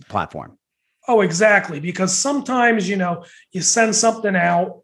platform. 0.09 0.59
Oh, 1.07 1.21
exactly. 1.23 1.81
Because 1.81 2.17
sometimes, 2.17 2.89
you 2.89 2.97
know, 2.97 3.25
you 3.53 3.63
send 3.63 3.95
something 3.95 4.37
out 4.37 4.83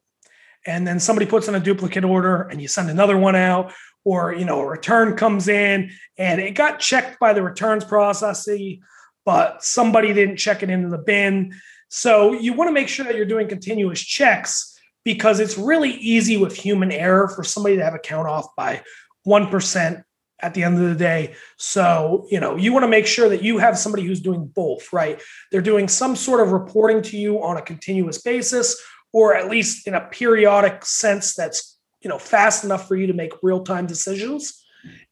and 0.67 0.87
then 0.87 0.99
somebody 0.99 1.27
puts 1.27 1.49
in 1.49 1.55
a 1.55 1.61
duplicate 1.61 2.05
order 2.05 2.43
and 2.43 2.63
you 2.63 2.69
send 2.69 2.89
another 2.89 3.19
one 3.19 3.37
out, 3.37 3.73
or, 4.05 4.33
you 4.33 4.45
know, 4.45 4.61
a 4.61 4.67
return 4.67 5.17
comes 5.17 5.49
in 5.49 5.91
and 6.17 6.41
it 6.41 6.53
got 6.53 6.79
checked 6.79 7.19
by 7.21 7.33
the 7.33 7.43
returns 7.43 7.85
processee, 7.85 8.81
but 9.25 9.63
somebody 9.63 10.13
didn't 10.13 10.37
check 10.37 10.63
it 10.63 10.71
into 10.71 10.89
the 10.89 10.99
bin. 10.99 11.53
So 11.89 12.33
you 12.33 12.55
want 12.55 12.69
to 12.69 12.73
make 12.73 12.89
sure 12.89 13.05
that 13.05 13.17
you're 13.17 13.27
doing 13.27 13.49
continuous 13.49 14.01
checks 14.01 14.74
because 15.05 15.41
it's 15.41 15.59
really 15.59 15.93
easy 15.93 16.37
with 16.37 16.57
human 16.57 16.91
error 16.91 17.29
for 17.29 17.45
somebody 17.45 17.77
to 17.77 17.85
have 17.85 17.95
a 17.95 17.99
count 17.99 18.27
off 18.27 18.47
by 18.57 18.83
1%, 19.27 20.05
at 20.45 20.53
the 20.53 20.63
end 20.63 20.75
of 20.75 20.89
the 20.89 20.95
day. 20.95 21.35
So, 21.57 22.27
you 22.31 22.39
know, 22.39 22.57
you 22.57 22.73
want 22.73 22.83
to 22.83 22.89
make 22.89 23.07
sure 23.07 23.29
that 23.29 23.43
you 23.43 23.59
have 23.59 23.79
somebody 23.79 24.05
who's 24.05 24.21
doing 24.21 24.47
both, 24.47 24.93
right? 24.93 25.21
They're 25.51 25.63
doing 25.63 25.89
some 25.89 26.17
sort 26.17 26.41
of 26.41 26.53
reporting 26.53 27.03
to 27.03 27.17
you 27.17 27.43
on 27.43 27.57
a 27.57 27.63
continuous 27.63 28.21
basis, 28.21 28.81
or 29.13 29.35
at 29.35 29.51
least 29.51 29.87
in 29.87 29.95
a 29.95 30.03
periodic 30.03 30.85
sense 30.85 31.35
that's, 31.35 31.79
you 32.03 32.11
know, 32.11 32.19
fast 32.19 32.65
enough 32.65 32.87
for 32.87 32.95
you 32.97 33.07
to 33.07 33.15
make 33.15 33.33
real 33.43 33.63
time 33.63 33.87
decisions. 33.87 34.63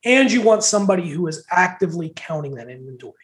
And 0.04 0.30
you 0.30 0.42
want 0.42 0.64
somebody 0.64 1.08
who 1.08 1.26
is 1.28 1.46
actively 1.50 2.12
counting 2.14 2.56
that 2.56 2.68
inventory. 2.68 3.14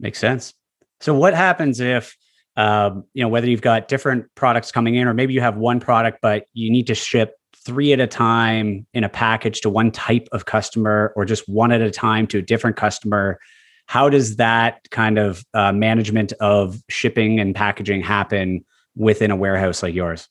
Makes 0.00 0.20
sense. 0.20 0.54
So, 1.00 1.14
what 1.14 1.34
happens 1.34 1.80
if, 1.80 2.16
um, 2.58 3.04
you 3.14 3.22
know, 3.22 3.28
whether 3.28 3.48
you've 3.48 3.62
got 3.62 3.88
different 3.88 4.26
products 4.34 4.72
coming 4.72 4.96
in, 4.96 5.06
or 5.06 5.14
maybe 5.14 5.32
you 5.32 5.40
have 5.40 5.56
one 5.56 5.78
product, 5.80 6.18
but 6.20 6.44
you 6.52 6.70
need 6.70 6.88
to 6.88 6.94
ship 6.94 7.34
three 7.56 7.92
at 7.92 8.00
a 8.00 8.06
time 8.06 8.84
in 8.92 9.04
a 9.04 9.08
package 9.08 9.60
to 9.60 9.70
one 9.70 9.92
type 9.92 10.28
of 10.32 10.44
customer 10.44 11.12
or 11.14 11.24
just 11.24 11.48
one 11.48 11.70
at 11.70 11.80
a 11.80 11.90
time 11.90 12.26
to 12.26 12.38
a 12.38 12.42
different 12.42 12.76
customer 12.76 13.38
how 13.86 14.10
does 14.10 14.36
that 14.36 14.86
kind 14.90 15.18
of 15.18 15.42
uh, 15.54 15.72
management 15.72 16.34
of 16.40 16.78
shipping 16.90 17.40
and 17.40 17.54
packaging 17.54 18.02
happen 18.02 18.62
within 18.94 19.30
a 19.30 19.36
warehouse 19.36 19.82
like 19.82 19.94
yours? 19.94 20.28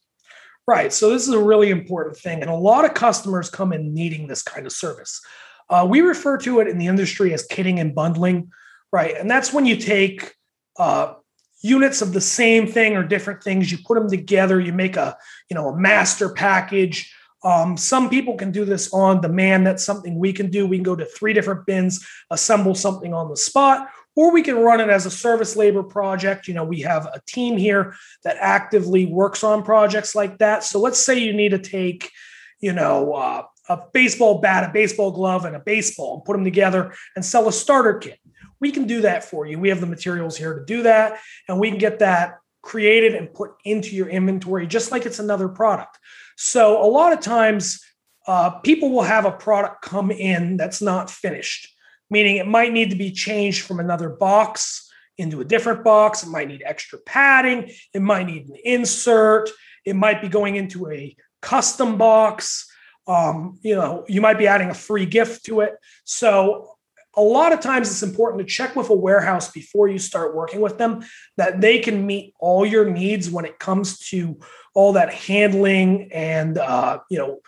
Right 0.68 0.94
so 0.94 1.10
this 1.10 1.28
is 1.28 1.34
a 1.34 1.40
really 1.40 1.70
important 1.70 2.18
thing 2.18 2.42
and 2.42 2.52
a 2.52 2.56
lot 2.56 2.86
of 2.86 2.94
customers 2.94 3.50
come 3.50 3.74
in 3.74 3.94
needing 3.94 4.28
this 4.28 4.44
kind 4.44 4.66
of 4.66 4.72
service. 4.72 5.22
Uh, 5.70 5.88
we 5.90 6.02
refer 6.02 6.38
to 6.40 6.60
it 6.60 6.68
in 6.68 6.78
the 6.78 6.88
industry 6.88 7.34
as 7.34 7.48
kitting 7.48 7.80
and 7.80 7.96
bundling 7.96 8.50
right? 8.92 9.16
And 9.18 9.30
that's 9.30 9.54
when 9.54 9.66
you 9.66 9.76
take 9.76 10.34
uh, 10.80 11.14
units 11.62 12.02
of 12.02 12.14
the 12.14 12.22
same 12.22 12.68
thing 12.68 12.96
or 12.96 13.04
different 13.04 13.44
things 13.44 13.72
you 13.72 13.78
put 13.86 13.96
them 13.96 14.10
together 14.10 14.60
you 14.60 14.72
make 14.72 14.96
a 14.96 15.18
you 15.50 15.56
know 15.56 15.70
a 15.70 15.78
master 15.78 16.30
package 16.30 17.14
um, 17.44 17.78
some 17.78 18.10
people 18.10 18.36
can 18.36 18.52
do 18.52 18.66
this 18.66 18.94
on 18.94 19.22
demand. 19.22 19.66
That's 19.66 19.86
something 19.86 20.18
we 20.18 20.34
can 20.34 20.50
do. 20.50 20.66
We 20.66 20.78
can 20.78 20.84
go 20.84 20.96
to 20.96 21.06
three 21.06 21.34
different 21.34 21.66
bins, 21.66 22.06
assemble 22.32 22.76
something 22.76 23.14
on 23.14 23.30
the 23.30 23.38
spot, 23.38 23.90
or 24.16 24.32
we 24.32 24.42
can 24.42 24.58
run 24.58 24.82
it 24.82 24.90
as 24.90 25.06
a 25.06 25.12
service 25.12 25.56
labor 25.56 25.84
project. 25.84 26.48
You 26.48 26.56
know, 26.56 26.64
we 26.64 26.82
have 26.82 27.06
a 27.06 27.22
team 27.28 27.58
here 27.58 27.96
that 28.24 28.38
actively 28.40 29.06
works 29.06 29.44
on 29.44 29.64
projects 29.64 30.16
like 30.16 30.40
that. 30.40 30.64
So 30.64 30.80
let's 30.80 31.00
say 31.00 31.20
you 31.20 31.34
need 31.34 31.50
to 31.50 31.60
take, 31.60 32.12
you 32.60 32.74
know, 32.74 33.14
uh, 33.14 33.44
a 33.70 33.80
baseball 33.94 34.40
bat, 34.40 34.70
a 34.70 34.74
baseball 34.74 35.12
glove, 35.12 35.46
and 35.46 35.56
a 35.56 35.60
baseball, 35.60 36.16
and 36.16 36.26
put 36.26 36.34
them 36.34 36.44
together 36.44 36.94
and 37.16 37.24
sell 37.24 37.48
a 37.48 37.54
starter 37.54 37.96
kit. 37.96 38.20
We 38.60 38.72
can 38.72 38.88
do 38.88 39.02
that 39.02 39.24
for 39.24 39.46
you. 39.46 39.60
We 39.60 39.70
have 39.70 39.82
the 39.82 39.88
materials 39.88 40.38
here 40.38 40.58
to 40.58 40.66
do 40.66 40.84
that, 40.84 41.20
and 41.48 41.60
we 41.60 41.70
can 41.70 41.80
get 41.80 42.00
that 42.00 42.40
created 42.62 43.16
and 43.16 43.34
put 43.34 43.52
into 43.64 43.96
your 43.96 44.10
inventory 44.10 44.68
just 44.68 44.92
like 44.92 45.06
it's 45.06 45.20
another 45.20 45.48
product. 45.48 45.98
So 46.36 46.84
a 46.84 46.90
lot 46.90 47.14
of 47.14 47.22
times, 47.22 47.82
uh, 48.28 48.50
people 48.60 48.92
will 48.92 49.04
have 49.04 49.26
a 49.26 49.32
product 49.32 49.82
come 49.82 50.12
in 50.12 50.58
that's 50.58 50.82
not 50.82 51.10
finished, 51.10 51.74
meaning 52.10 52.36
it 52.36 52.48
might 52.48 52.74
need 52.74 52.90
to 52.90 52.96
be 52.96 53.12
changed 53.12 53.66
from 53.66 53.80
another 53.80 54.10
box 54.10 54.92
into 55.18 55.40
a 55.40 55.46
different 55.46 55.84
box. 55.84 56.24
It 56.24 56.30
might 56.30 56.50
need 56.50 56.62
extra 56.66 57.00
padding. 57.00 57.72
It 57.94 58.02
might 58.02 58.28
need 58.28 58.50
an 58.50 58.58
insert. 58.64 59.50
It 59.86 59.96
might 59.96 60.22
be 60.22 60.28
going 60.28 60.58
into 60.58 60.92
a 60.92 61.16
custom 61.42 61.98
box. 61.98 62.70
Um, 63.08 63.60
you 63.62 63.76
know, 63.76 64.04
you 64.10 64.20
might 64.20 64.38
be 64.38 64.48
adding 64.48 64.70
a 64.70 64.74
free 64.74 65.06
gift 65.06 65.46
to 65.46 65.62
it. 65.62 65.76
So 66.04 66.77
a 67.18 67.22
lot 67.22 67.52
of 67.52 67.60
times 67.60 67.90
it's 67.90 68.04
important 68.04 68.48
to 68.48 68.54
check 68.54 68.76
with 68.76 68.90
a 68.90 68.94
warehouse 68.94 69.52
before 69.52 69.88
you 69.88 69.98
start 69.98 70.36
working 70.36 70.62
with 70.62 70.78
them 70.78 71.04
that 71.36 71.60
they 71.60 71.80
can 71.80 72.06
meet 72.06 72.34
all 72.40 72.66
your 72.66 72.90
needs 72.90 73.30
when 73.30 73.44
it 73.44 73.58
comes 73.58 73.98
to 74.10 74.40
all 74.76 74.94
that 74.94 75.12
handling 75.12 76.10
and 76.14 76.60
uh, 76.60 77.00
you 77.10 77.18
know 77.18 77.40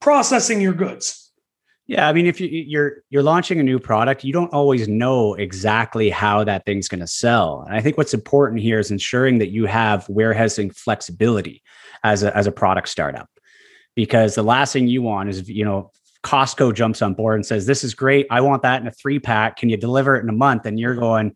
processing 0.00 0.60
your 0.60 0.72
goods. 0.72 1.18
Yeah 1.86 2.08
i 2.08 2.12
mean 2.12 2.26
if 2.26 2.40
you, 2.40 2.48
you're 2.48 3.02
you're 3.10 3.24
launching 3.24 3.58
a 3.58 3.62
new 3.62 3.80
product 3.80 4.22
you 4.22 4.32
don't 4.32 4.52
always 4.52 4.86
know 4.86 5.34
exactly 5.34 6.10
how 6.10 6.44
that 6.44 6.64
thing's 6.64 6.88
going 6.88 7.00
to 7.00 7.08
sell. 7.08 7.64
And 7.66 7.76
i 7.76 7.80
think 7.80 7.98
what's 7.98 8.14
important 8.14 8.62
here 8.62 8.78
is 8.78 8.92
ensuring 8.92 9.38
that 9.38 9.48
you 9.48 9.66
have 9.66 10.08
warehousing 10.08 10.70
flexibility 10.70 11.62
as 12.04 12.22
a, 12.22 12.36
as 12.36 12.46
a 12.46 12.52
product 12.52 12.88
startup. 12.88 13.28
Because 13.94 14.34
the 14.34 14.42
last 14.42 14.72
thing 14.72 14.86
you 14.86 15.02
want 15.02 15.28
is 15.28 15.48
you 15.48 15.64
know 15.64 15.90
Costco 16.22 16.74
jumps 16.74 17.02
on 17.02 17.14
board 17.14 17.36
and 17.36 17.44
says, 17.44 17.66
"This 17.66 17.82
is 17.84 17.94
great. 17.94 18.26
I 18.30 18.40
want 18.40 18.62
that 18.62 18.80
in 18.80 18.86
a 18.86 18.92
three 18.92 19.18
pack. 19.18 19.56
Can 19.56 19.68
you 19.68 19.76
deliver 19.76 20.16
it 20.16 20.22
in 20.22 20.28
a 20.28 20.34
month?" 20.34 20.66
And 20.66 20.78
you're 20.78 20.94
going, 20.94 21.34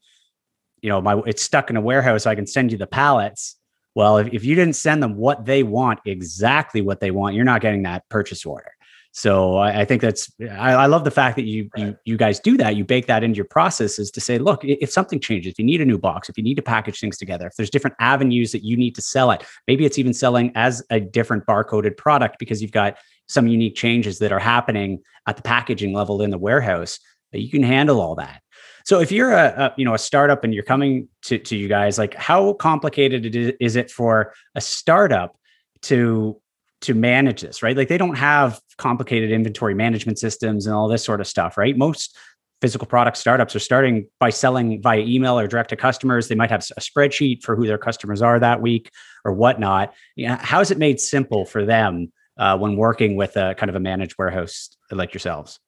you 0.82 0.88
know, 0.88 1.00
my 1.00 1.20
it's 1.26 1.42
stuck 1.42 1.70
in 1.70 1.76
a 1.76 1.80
warehouse. 1.80 2.26
I 2.26 2.34
can 2.34 2.46
send 2.46 2.72
you 2.72 2.78
the 2.78 2.86
pallets. 2.86 3.56
Well, 3.94 4.18
if, 4.18 4.32
if 4.32 4.44
you 4.44 4.54
didn't 4.54 4.76
send 4.76 5.02
them 5.02 5.16
what 5.16 5.46
they 5.46 5.62
want, 5.62 6.00
exactly 6.04 6.82
what 6.82 7.00
they 7.00 7.10
want, 7.10 7.34
you're 7.34 7.44
not 7.44 7.62
getting 7.62 7.82
that 7.84 8.08
purchase 8.10 8.44
order. 8.44 8.70
So 9.16 9.56
I, 9.56 9.80
I 9.80 9.84
think 9.86 10.02
that's 10.02 10.30
I, 10.42 10.72
I, 10.74 10.86
love 10.86 11.04
the 11.04 11.10
fact 11.10 11.36
that 11.36 11.46
you, 11.46 11.70
right. 11.74 11.86
you 11.86 11.96
you 12.04 12.16
guys 12.18 12.38
do 12.38 12.58
that. 12.58 12.76
You 12.76 12.84
bake 12.84 13.06
that 13.06 13.24
into 13.24 13.36
your 13.36 13.46
processes 13.46 14.10
to 14.10 14.20
say, 14.20 14.36
look, 14.36 14.60
if 14.62 14.90
something 14.90 15.20
changes, 15.20 15.52
if 15.52 15.58
you 15.58 15.64
need 15.64 15.80
a 15.80 15.86
new 15.86 15.96
box, 15.96 16.28
if 16.28 16.36
you 16.36 16.44
need 16.44 16.56
to 16.56 16.62
package 16.62 17.00
things 17.00 17.16
together, 17.16 17.46
if 17.46 17.54
there's 17.56 17.70
different 17.70 17.96
avenues 17.98 18.52
that 18.52 18.62
you 18.62 18.76
need 18.76 18.94
to 18.94 19.00
sell 19.00 19.30
it, 19.30 19.42
maybe 19.66 19.86
it's 19.86 19.98
even 19.98 20.12
selling 20.12 20.52
as 20.54 20.84
a 20.90 21.00
different 21.00 21.46
barcoded 21.46 21.96
product 21.96 22.38
because 22.38 22.60
you've 22.60 22.72
got 22.72 22.98
some 23.26 23.47
unique 23.49 23.75
changes 23.75 24.18
that 24.18 24.33
are 24.33 24.38
happening 24.38 25.02
at 25.26 25.37
the 25.37 25.42
packaging 25.42 25.92
level 25.92 26.23
in 26.23 26.30
the 26.30 26.38
warehouse 26.38 26.99
that 27.33 27.40
you 27.40 27.50
can 27.50 27.62
handle 27.62 28.00
all 28.00 28.14
that. 28.14 28.42
So 28.85 29.00
if 29.00 29.11
you're 29.11 29.33
a, 29.33 29.47
a, 29.47 29.75
you 29.76 29.85
know 29.85 29.95
a 29.95 29.99
startup 29.99 30.45
and 30.45 30.54
you're 30.54 30.62
coming 30.62 31.09
to, 31.23 31.38
to 31.38 31.56
you 31.56 31.68
guys, 31.68 31.99
like 31.99 32.14
how 32.14 32.52
complicated 32.54 33.56
is 33.61 33.76
it 33.76 33.90
for 33.90 34.33
a 34.54 34.61
startup 34.61 35.37
to 35.83 36.40
to 36.83 36.95
manage 36.95 37.40
this, 37.40 37.62
right? 37.62 37.76
Like 37.76 37.88
they 37.88 37.99
don't 37.99 38.16
have 38.16 38.61
complicated 38.78 39.33
inventory 39.33 39.75
management 39.75 40.18
systems 40.18 40.66
and 40.66 40.75
all 40.75 40.88
this 40.88 41.02
sort 41.02 41.21
of 41.21 41.26
stuff, 41.26 41.56
right? 41.56 41.76
Most 41.76 42.16
physical 42.61 42.87
product 42.87 43.16
startups 43.16 43.56
are 43.56 43.61
starting 43.61 44.06
by 44.18 44.30
selling 44.30 44.80
via 44.80 45.00
email 45.00 45.38
or 45.38 45.47
direct 45.47 45.71
to 45.71 45.76
customers. 45.76 46.28
They 46.28 46.35
might 46.35 46.50
have 46.50 46.64
a 46.76 46.80
spreadsheet 46.80 47.42
for 47.42 47.56
who 47.56 47.66
their 47.66 47.78
customers 47.78 48.23
are 48.23 48.38
that 48.38 48.62
week 48.62 48.90
or 49.25 49.33
whatnot. 49.33 49.95
You 50.14 50.28
know, 50.28 50.37
how 50.38 50.61
is 50.61 50.71
it 50.71 50.78
made 50.78 51.00
simple 51.00 51.45
for 51.45 51.64
them 51.64 52.12
uh, 52.38 52.58
when 52.58 52.76
working 52.76 53.16
with 53.16 53.36
a 53.36 53.54
kind 53.54 53.70
of 53.70 53.76
a 53.76 53.80
managed 53.80 54.16
warehouse 54.18 54.70
like 54.90 55.14
yourselves? 55.14 55.58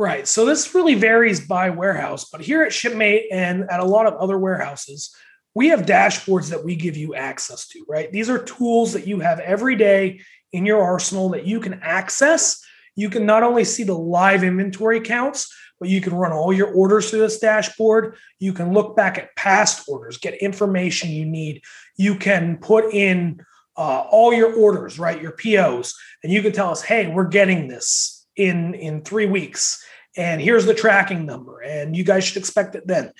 Right. 0.00 0.28
So 0.28 0.44
this 0.44 0.74
really 0.74 0.94
varies 0.94 1.46
by 1.46 1.70
warehouse, 1.70 2.28
but 2.30 2.40
here 2.40 2.62
at 2.62 2.72
Shipmate 2.72 3.24
and 3.32 3.68
at 3.68 3.80
a 3.80 3.84
lot 3.84 4.06
of 4.06 4.14
other 4.14 4.38
warehouses, 4.38 5.14
we 5.54 5.68
have 5.68 5.80
dashboards 5.86 6.50
that 6.50 6.64
we 6.64 6.76
give 6.76 6.96
you 6.96 7.16
access 7.16 7.66
to, 7.68 7.84
right? 7.88 8.12
These 8.12 8.30
are 8.30 8.38
tools 8.38 8.92
that 8.92 9.08
you 9.08 9.18
have 9.18 9.40
every 9.40 9.74
day 9.74 10.20
in 10.52 10.64
your 10.64 10.82
arsenal 10.82 11.30
that 11.30 11.46
you 11.46 11.58
can 11.58 11.80
access. 11.82 12.62
You 12.94 13.10
can 13.10 13.26
not 13.26 13.42
only 13.42 13.64
see 13.64 13.82
the 13.82 13.98
live 13.98 14.44
inventory 14.44 15.00
counts, 15.00 15.52
but 15.80 15.88
you 15.88 16.00
can 16.00 16.14
run 16.14 16.32
all 16.32 16.52
your 16.52 16.72
orders 16.72 17.10
through 17.10 17.20
this 17.20 17.40
dashboard. 17.40 18.16
You 18.38 18.52
can 18.52 18.72
look 18.72 18.96
back 18.96 19.18
at 19.18 19.34
past 19.36 19.88
orders, 19.88 20.18
get 20.18 20.34
information 20.34 21.10
you 21.10 21.26
need. 21.26 21.62
You 21.96 22.14
can 22.14 22.58
put 22.58 22.92
in 22.92 23.44
uh, 23.78 24.04
all 24.10 24.34
your 24.34 24.54
orders, 24.54 24.98
right? 24.98 25.22
Your 25.22 25.32
POs, 25.32 25.94
and 26.22 26.32
you 26.32 26.42
can 26.42 26.52
tell 26.52 26.70
us, 26.70 26.82
hey, 26.82 27.06
we're 27.06 27.28
getting 27.28 27.68
this 27.68 28.26
in 28.36 28.74
in 28.74 29.02
three 29.02 29.26
weeks, 29.26 29.82
and 30.16 30.40
here's 30.40 30.66
the 30.66 30.74
tracking 30.74 31.24
number, 31.24 31.60
and 31.60 31.96
you 31.96 32.04
guys 32.04 32.24
should 32.24 32.36
expect 32.36 32.74
it 32.74 32.86
then. 32.86 33.12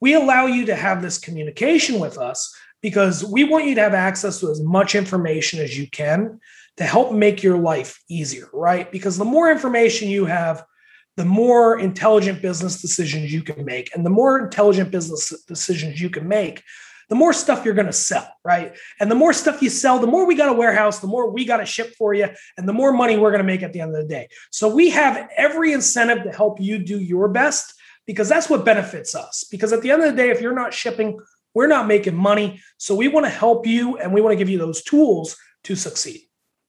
We 0.00 0.14
allow 0.14 0.46
you 0.46 0.66
to 0.66 0.74
have 0.74 1.02
this 1.02 1.18
communication 1.18 2.00
with 2.00 2.18
us 2.18 2.54
because 2.80 3.24
we 3.24 3.44
want 3.44 3.66
you 3.66 3.74
to 3.74 3.82
have 3.82 3.94
access 3.94 4.40
to 4.40 4.50
as 4.50 4.62
much 4.62 4.94
information 4.94 5.60
as 5.60 5.76
you 5.76 5.90
can 5.90 6.40
to 6.78 6.84
help 6.84 7.12
make 7.12 7.42
your 7.42 7.58
life 7.58 8.00
easier, 8.08 8.48
right? 8.52 8.90
Because 8.90 9.18
the 9.18 9.24
more 9.24 9.50
information 9.50 10.08
you 10.08 10.24
have, 10.24 10.64
the 11.16 11.24
more 11.24 11.80
intelligent 11.80 12.40
business 12.40 12.80
decisions 12.80 13.32
you 13.32 13.42
can 13.42 13.64
make. 13.64 13.94
And 13.94 14.06
the 14.06 14.10
more 14.10 14.38
intelligent 14.38 14.92
business 14.92 15.34
decisions 15.48 16.00
you 16.00 16.08
can 16.08 16.28
make, 16.28 16.62
the 17.08 17.14
more 17.14 17.32
stuff 17.32 17.64
you're 17.64 17.74
going 17.74 17.86
to 17.86 17.92
sell, 17.92 18.30
right? 18.44 18.76
And 19.00 19.10
the 19.10 19.14
more 19.14 19.32
stuff 19.32 19.62
you 19.62 19.70
sell, 19.70 19.98
the 19.98 20.06
more 20.06 20.26
we 20.26 20.34
got 20.34 20.48
a 20.48 20.52
warehouse, 20.52 21.00
the 21.00 21.06
more 21.06 21.30
we 21.30 21.44
got 21.44 21.58
to 21.58 21.66
ship 21.66 21.94
for 21.96 22.12
you, 22.12 22.28
and 22.56 22.68
the 22.68 22.72
more 22.72 22.92
money 22.92 23.16
we're 23.16 23.30
going 23.30 23.38
to 23.40 23.44
make 23.44 23.62
at 23.62 23.72
the 23.72 23.80
end 23.80 23.94
of 23.94 24.02
the 24.02 24.08
day. 24.08 24.28
So 24.50 24.68
we 24.74 24.90
have 24.90 25.28
every 25.36 25.72
incentive 25.72 26.24
to 26.24 26.32
help 26.32 26.60
you 26.60 26.78
do 26.78 27.00
your 27.00 27.28
best 27.28 27.74
because 28.06 28.28
that's 28.28 28.50
what 28.50 28.64
benefits 28.64 29.14
us. 29.14 29.44
Because 29.50 29.72
at 29.72 29.82
the 29.82 29.90
end 29.90 30.02
of 30.02 30.10
the 30.10 30.16
day, 30.16 30.30
if 30.30 30.40
you're 30.40 30.54
not 30.54 30.74
shipping, 30.74 31.18
we're 31.54 31.66
not 31.66 31.86
making 31.86 32.14
money. 32.14 32.60
So 32.76 32.94
we 32.94 33.08
want 33.08 33.26
to 33.26 33.30
help 33.30 33.66
you 33.66 33.98
and 33.98 34.12
we 34.12 34.20
want 34.20 34.32
to 34.32 34.36
give 34.36 34.48
you 34.48 34.58
those 34.58 34.82
tools 34.82 35.36
to 35.64 35.76
succeed. 35.76 36.22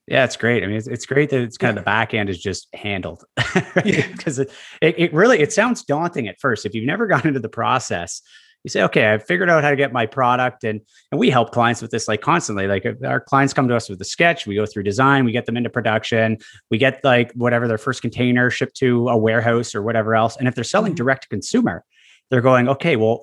Yeah, 0.08 0.24
it's 0.24 0.38
great. 0.38 0.63
I 0.63 0.67
mean, 0.67 0.77
it's, 0.77 0.88
it's 0.88 1.05
great 1.05 1.29
that 1.29 1.41
it's 1.41 1.58
kind 1.58 1.75
yeah. 1.75 1.79
of 1.79 1.86
the 1.86 1.86
back 1.86 2.15
end 2.15 2.29
is 2.29 2.39
just 2.39 2.67
handled 2.74 3.24
because 3.75 4.39
it, 4.39 4.51
it, 4.81 4.96
it, 4.98 5.13
really, 5.13 5.39
it 5.39 5.53
sounds 5.53 5.84
daunting 5.84 6.27
at 6.27 6.39
first. 6.39 6.65
If 6.65 6.74
you've 6.74 6.86
never 6.86 7.05
gone 7.05 7.27
into 7.27 7.40
the 7.40 7.50
process, 7.50 8.24
you 8.63 8.69
say, 8.69 8.83
okay, 8.83 9.05
I've 9.05 9.25
figured 9.25 9.50
out 9.50 9.63
how 9.63 9.69
to 9.69 9.75
get 9.75 9.93
my 9.93 10.05
product. 10.05 10.63
And, 10.63 10.81
and 11.11 11.19
we 11.19 11.29
help 11.29 11.51
clients 11.51 11.81
with 11.81 11.91
this 11.91 12.07
like 12.07 12.22
constantly. 12.22 12.67
Like 12.67 12.85
our 13.05 13.22
clients 13.22 13.53
come 13.53 13.67
to 13.69 13.75
us 13.75 13.89
with 13.89 14.01
a 14.01 14.05
sketch, 14.05 14.45
we 14.45 14.55
go 14.55 14.65
through 14.65 14.83
design, 14.83 15.25
we 15.25 15.31
get 15.31 15.45
them 15.45 15.57
into 15.57 15.69
production, 15.69 16.37
we 16.69 16.77
get 16.77 17.03
like 17.03 17.31
whatever 17.33 17.67
their 17.67 17.77
first 17.77 18.01
container 18.01 18.50
shipped 18.50 18.75
to 18.77 19.07
a 19.09 19.17
warehouse 19.17 19.74
or 19.74 19.81
whatever 19.81 20.15
else. 20.15 20.35
And 20.35 20.48
if 20.48 20.55
they're 20.55 20.63
selling 20.63 20.91
mm-hmm. 20.91 20.98
direct 20.98 21.24
to 21.24 21.29
consumer, 21.29 21.85
they're 22.29 22.41
going, 22.41 22.67
okay, 22.67 22.95
well, 22.95 23.22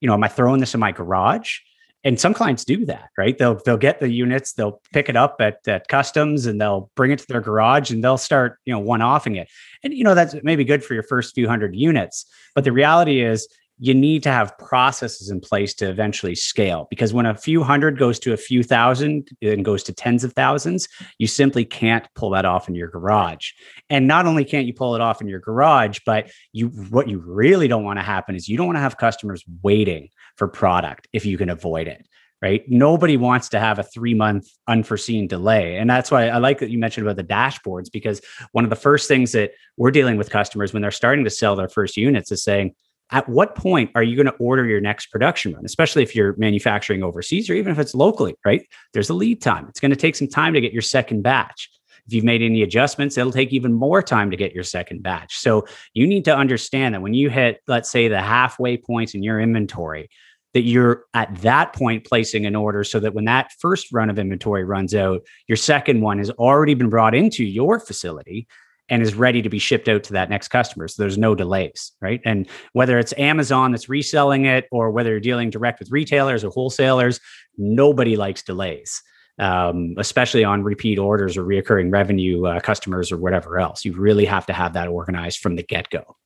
you 0.00 0.06
know, 0.06 0.14
am 0.14 0.24
I 0.24 0.28
throwing 0.28 0.60
this 0.60 0.74
in 0.74 0.80
my 0.80 0.92
garage? 0.92 1.58
and 2.04 2.18
some 2.18 2.32
clients 2.32 2.64
do 2.64 2.86
that 2.86 3.08
right 3.16 3.38
they'll 3.38 3.60
they'll 3.64 3.76
get 3.76 4.00
the 4.00 4.08
units 4.08 4.52
they'll 4.52 4.80
pick 4.92 5.08
it 5.08 5.16
up 5.16 5.36
at, 5.40 5.56
at 5.66 5.88
customs 5.88 6.46
and 6.46 6.60
they'll 6.60 6.90
bring 6.94 7.10
it 7.10 7.18
to 7.18 7.26
their 7.28 7.40
garage 7.40 7.90
and 7.90 8.02
they'll 8.02 8.18
start 8.18 8.58
you 8.64 8.72
know 8.72 8.78
one 8.78 9.02
offing 9.02 9.36
it 9.36 9.48
and 9.82 9.92
you 9.92 10.04
know 10.04 10.14
that's 10.14 10.34
maybe 10.42 10.64
good 10.64 10.84
for 10.84 10.94
your 10.94 11.02
first 11.02 11.34
few 11.34 11.48
hundred 11.48 11.74
units 11.74 12.26
but 12.54 12.64
the 12.64 12.72
reality 12.72 13.20
is 13.20 13.48
you 13.78 13.94
need 13.94 14.22
to 14.24 14.30
have 14.30 14.56
processes 14.58 15.30
in 15.30 15.40
place 15.40 15.74
to 15.74 15.88
eventually 15.88 16.34
scale 16.34 16.86
because 16.90 17.12
when 17.12 17.26
a 17.26 17.34
few 17.34 17.62
hundred 17.62 17.98
goes 17.98 18.18
to 18.18 18.32
a 18.32 18.36
few 18.36 18.62
thousand 18.62 19.28
and 19.40 19.64
goes 19.64 19.82
to 19.84 19.92
tens 19.92 20.24
of 20.24 20.32
thousands 20.32 20.88
you 21.18 21.26
simply 21.26 21.64
can't 21.64 22.06
pull 22.14 22.30
that 22.30 22.44
off 22.44 22.68
in 22.68 22.74
your 22.74 22.88
garage. 22.88 23.52
And 23.90 24.06
not 24.06 24.26
only 24.26 24.44
can't 24.44 24.66
you 24.66 24.74
pull 24.74 24.94
it 24.94 25.00
off 25.00 25.20
in 25.20 25.28
your 25.28 25.40
garage 25.40 26.00
but 26.04 26.30
you 26.52 26.68
what 26.68 27.08
you 27.08 27.18
really 27.18 27.68
don't 27.68 27.84
want 27.84 27.98
to 27.98 28.04
happen 28.04 28.34
is 28.34 28.48
you 28.48 28.56
don't 28.56 28.66
want 28.66 28.76
to 28.76 28.82
have 28.82 28.96
customers 28.96 29.44
waiting 29.62 30.08
for 30.36 30.48
product 30.48 31.08
if 31.12 31.24
you 31.24 31.38
can 31.38 31.50
avoid 31.50 31.88
it 31.88 32.06
right? 32.40 32.62
Nobody 32.68 33.16
wants 33.16 33.48
to 33.48 33.58
have 33.58 33.80
a 33.80 33.82
three 33.82 34.14
month 34.14 34.46
unforeseen 34.68 35.26
delay. 35.26 35.76
And 35.76 35.90
that's 35.90 36.08
why 36.08 36.28
i 36.28 36.38
like 36.38 36.60
that 36.60 36.70
you 36.70 36.78
mentioned 36.78 37.06
about 37.06 37.16
the 37.16 37.24
dashboards 37.24 37.90
because 37.90 38.20
one 38.52 38.62
of 38.62 38.70
the 38.70 38.76
first 38.76 39.08
things 39.08 39.32
that 39.32 39.52
we're 39.76 39.90
dealing 39.90 40.16
with 40.16 40.30
customers 40.30 40.72
when 40.72 40.82
they're 40.82 40.90
starting 40.90 41.24
to 41.24 41.30
sell 41.30 41.56
their 41.56 41.68
first 41.68 41.96
units 41.96 42.30
is 42.30 42.44
saying 42.44 42.74
at 43.10 43.28
what 43.28 43.54
point 43.54 43.90
are 43.94 44.02
you 44.02 44.16
going 44.16 44.26
to 44.26 44.34
order 44.34 44.66
your 44.66 44.80
next 44.80 45.06
production 45.06 45.54
run 45.54 45.64
especially 45.64 46.02
if 46.02 46.14
you're 46.14 46.36
manufacturing 46.36 47.02
overseas 47.02 47.48
or 47.48 47.54
even 47.54 47.72
if 47.72 47.78
it's 47.78 47.94
locally 47.94 48.34
right? 48.44 48.66
There's 48.92 49.10
a 49.10 49.14
lead 49.14 49.42
time. 49.42 49.66
It's 49.68 49.80
going 49.80 49.90
to 49.90 49.96
take 49.96 50.16
some 50.16 50.28
time 50.28 50.54
to 50.54 50.60
get 50.60 50.72
your 50.72 50.82
second 50.82 51.22
batch. 51.22 51.70
If 52.06 52.14
you've 52.14 52.24
made 52.24 52.40
any 52.40 52.62
adjustments, 52.62 53.18
it'll 53.18 53.32
take 53.32 53.52
even 53.52 53.74
more 53.74 54.02
time 54.02 54.30
to 54.30 54.36
get 54.36 54.54
your 54.54 54.64
second 54.64 55.02
batch. 55.02 55.36
So 55.38 55.66
you 55.92 56.06
need 56.06 56.24
to 56.24 56.34
understand 56.34 56.94
that 56.94 57.02
when 57.02 57.12
you 57.12 57.28
hit, 57.28 57.60
let's 57.66 57.90
say, 57.90 58.08
the 58.08 58.22
halfway 58.22 58.78
point 58.78 59.14
in 59.14 59.22
your 59.22 59.38
inventory, 59.40 60.08
that 60.54 60.62
you're 60.62 61.04
at 61.12 61.34
that 61.42 61.74
point 61.74 62.06
placing 62.06 62.46
an 62.46 62.56
order 62.56 62.82
so 62.82 62.98
that 63.00 63.12
when 63.12 63.26
that 63.26 63.52
first 63.58 63.92
run 63.92 64.08
of 64.08 64.18
inventory 64.18 64.64
runs 64.64 64.94
out, 64.94 65.20
your 65.46 65.56
second 65.56 66.00
one 66.00 66.16
has 66.16 66.30
already 66.30 66.72
been 66.72 66.88
brought 66.88 67.14
into 67.14 67.44
your 67.44 67.78
facility 67.78 68.48
and 68.88 69.02
is 69.02 69.14
ready 69.14 69.42
to 69.42 69.48
be 69.48 69.58
shipped 69.58 69.88
out 69.88 70.02
to 70.04 70.12
that 70.14 70.30
next 70.30 70.48
customer. 70.48 70.88
So 70.88 71.02
there's 71.02 71.18
no 71.18 71.34
delays, 71.34 71.92
right? 72.00 72.20
And 72.24 72.48
whether 72.72 72.98
it's 72.98 73.12
Amazon 73.18 73.72
that's 73.72 73.88
reselling 73.88 74.46
it 74.46 74.66
or 74.70 74.90
whether 74.90 75.10
you're 75.10 75.20
dealing 75.20 75.50
direct 75.50 75.78
with 75.78 75.90
retailers 75.90 76.44
or 76.44 76.50
wholesalers, 76.50 77.20
nobody 77.56 78.16
likes 78.16 78.42
delays. 78.42 79.02
Um, 79.40 79.94
especially 79.98 80.42
on 80.42 80.64
repeat 80.64 80.98
orders 80.98 81.36
or 81.36 81.44
reoccurring 81.44 81.92
revenue 81.92 82.44
uh, 82.44 82.58
customers 82.58 83.12
or 83.12 83.18
whatever 83.18 83.60
else. 83.60 83.84
You 83.84 83.92
really 83.92 84.24
have 84.24 84.46
to 84.46 84.52
have 84.52 84.72
that 84.72 84.88
organized 84.88 85.38
from 85.38 85.54
the 85.54 85.62
get 85.62 85.90
go. 85.90 86.16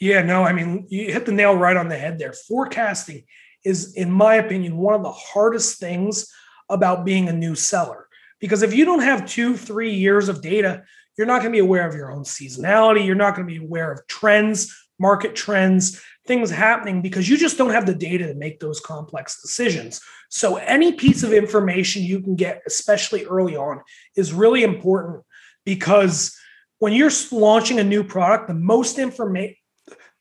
Yeah, 0.00 0.22
no, 0.22 0.44
I 0.44 0.52
mean, 0.52 0.86
you 0.88 1.12
hit 1.12 1.26
the 1.26 1.32
nail 1.32 1.56
right 1.56 1.76
on 1.76 1.88
the 1.88 1.98
head 1.98 2.20
there. 2.20 2.32
Forecasting 2.32 3.24
is, 3.64 3.94
in 3.94 4.12
my 4.12 4.36
opinion, 4.36 4.76
one 4.76 4.94
of 4.94 5.02
the 5.02 5.10
hardest 5.10 5.80
things 5.80 6.32
about 6.68 7.04
being 7.04 7.28
a 7.28 7.32
new 7.32 7.56
seller. 7.56 8.06
Because 8.40 8.62
if 8.62 8.74
you 8.74 8.84
don't 8.84 9.02
have 9.02 9.26
two, 9.26 9.56
three 9.56 9.94
years 9.94 10.28
of 10.28 10.42
data, 10.42 10.84
you're 11.16 11.26
not 11.26 11.40
going 11.40 11.52
to 11.52 11.56
be 11.56 11.60
aware 11.60 11.88
of 11.88 11.94
your 11.94 12.10
own 12.10 12.24
seasonality. 12.24 13.04
You're 13.04 13.14
not 13.14 13.34
going 13.34 13.46
to 13.46 13.52
be 13.52 13.64
aware 13.64 13.92
of 13.92 14.06
trends, 14.06 14.74
market 14.98 15.34
trends, 15.34 16.02
things 16.26 16.50
happening 16.50 17.02
because 17.02 17.28
you 17.28 17.36
just 17.36 17.58
don't 17.58 17.70
have 17.70 17.86
the 17.86 17.94
data 17.94 18.26
to 18.26 18.34
make 18.34 18.60
those 18.60 18.80
complex 18.80 19.40
decisions. 19.40 20.00
So, 20.30 20.56
any 20.56 20.92
piece 20.92 21.22
of 21.22 21.32
information 21.32 22.02
you 22.02 22.20
can 22.20 22.34
get, 22.34 22.62
especially 22.66 23.24
early 23.24 23.56
on, 23.56 23.80
is 24.16 24.32
really 24.32 24.62
important 24.62 25.24
because 25.64 26.36
when 26.78 26.92
you're 26.92 27.10
launching 27.30 27.78
a 27.78 27.84
new 27.84 28.04
product, 28.04 28.48
the 28.48 28.54
most 28.54 28.98
information 28.98 29.56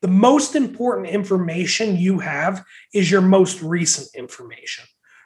the 0.04 0.10
most 0.10 0.56
important 0.56 1.08
information 1.08 1.96
you 1.96 2.20
have 2.20 2.66
is 2.94 3.10
your 3.10 3.22
most 3.22 3.62
recent 3.62 4.10
information, 4.16 4.84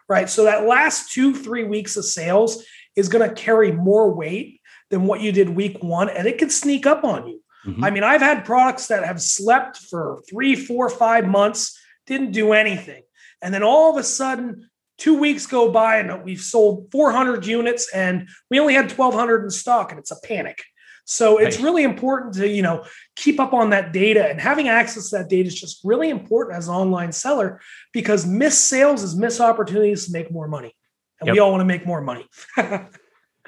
right? 0.07 0.29
So 0.29 0.43
that 0.43 0.67
last 0.67 1.11
two, 1.11 1.33
three 1.33 1.63
weeks 1.63 1.97
of 1.97 2.05
sales 2.05 2.63
is 2.95 3.09
going 3.09 3.27
to 3.27 3.33
carry 3.33 3.71
more 3.71 4.13
weight 4.13 4.56
than 4.89 5.03
what 5.03 5.21
you 5.21 5.31
did 5.31 5.49
week 5.49 5.83
one, 5.83 6.09
and 6.09 6.27
it 6.27 6.37
can 6.37 6.49
sneak 6.49 6.85
up 6.85 7.03
on 7.03 7.27
you. 7.27 7.41
Mm-hmm. 7.65 7.83
I 7.83 7.89
mean, 7.89 8.03
I've 8.03 8.21
had 8.21 8.45
products 8.45 8.87
that 8.87 9.03
have 9.03 9.21
slept 9.21 9.77
for 9.77 10.21
three, 10.29 10.55
four, 10.55 10.89
five 10.89 11.27
months, 11.27 11.77
didn't 12.05 12.31
do 12.31 12.53
anything. 12.53 13.03
And 13.41 13.53
then 13.53 13.63
all 13.63 13.91
of 13.91 13.97
a 13.97 14.03
sudden, 14.03 14.69
two 14.97 15.19
weeks 15.19 15.45
go 15.45 15.71
by 15.71 15.97
and 15.97 16.23
we've 16.23 16.41
sold 16.41 16.87
400 16.91 17.45
units 17.45 17.89
and 17.93 18.27
we 18.49 18.59
only 18.59 18.73
had 18.73 18.91
1,200 18.91 19.43
in 19.43 19.49
stock, 19.49 19.91
and 19.91 19.99
it's 19.99 20.11
a 20.11 20.19
panic. 20.23 20.63
So 21.09 21.37
it's 21.37 21.61
really 21.61 21.83
important 21.83 22.33
to, 22.33 22.45
you 22.45 22.61
know, 22.61 22.83
keep 23.15 23.39
up 23.39 23.53
on 23.53 23.69
that 23.69 23.93
data 23.93 24.27
and 24.27 24.41
having 24.41 24.67
access 24.67 25.09
to 25.09 25.19
that 25.19 25.29
data 25.29 25.47
is 25.47 25.57
just 25.57 25.79
really 25.85 26.09
important 26.09 26.57
as 26.57 26.67
an 26.67 26.75
online 26.75 27.13
seller 27.13 27.61
because 27.93 28.25
missed 28.25 28.65
sales 28.65 29.03
is 29.03 29.15
missed 29.15 29.39
opportunities 29.39 30.07
to 30.07 30.11
make 30.11 30.29
more 30.29 30.49
money. 30.49 30.75
and 31.21 31.27
yep. 31.27 31.33
we 31.33 31.39
all 31.39 31.51
want 31.51 31.61
to 31.61 31.65
make 31.65 31.85
more 31.85 32.01
money. 32.01 32.27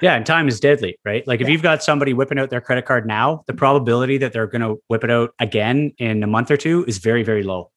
yeah, 0.00 0.14
and 0.14 0.24
time 0.24 0.48
is 0.48 0.60
deadly, 0.60 0.98
right? 1.04 1.26
Like 1.26 1.40
if 1.40 1.46
yeah. 1.46 1.52
you've 1.52 1.62
got 1.62 1.82
somebody 1.82 2.12
whipping 2.12 2.38
out 2.38 2.50
their 2.50 2.60
credit 2.60 2.86
card 2.86 3.06
now, 3.06 3.44
the 3.46 3.54
probability 3.54 4.18
that 4.18 4.32
they're 4.32 4.46
going 4.46 4.62
to 4.62 4.80
whip 4.88 5.04
it 5.04 5.10
out 5.10 5.34
again 5.38 5.92
in 5.98 6.22
a 6.22 6.26
month 6.26 6.50
or 6.50 6.56
two 6.56 6.84
is 6.86 6.98
very, 6.98 7.22
very 7.22 7.42
low. 7.42 7.70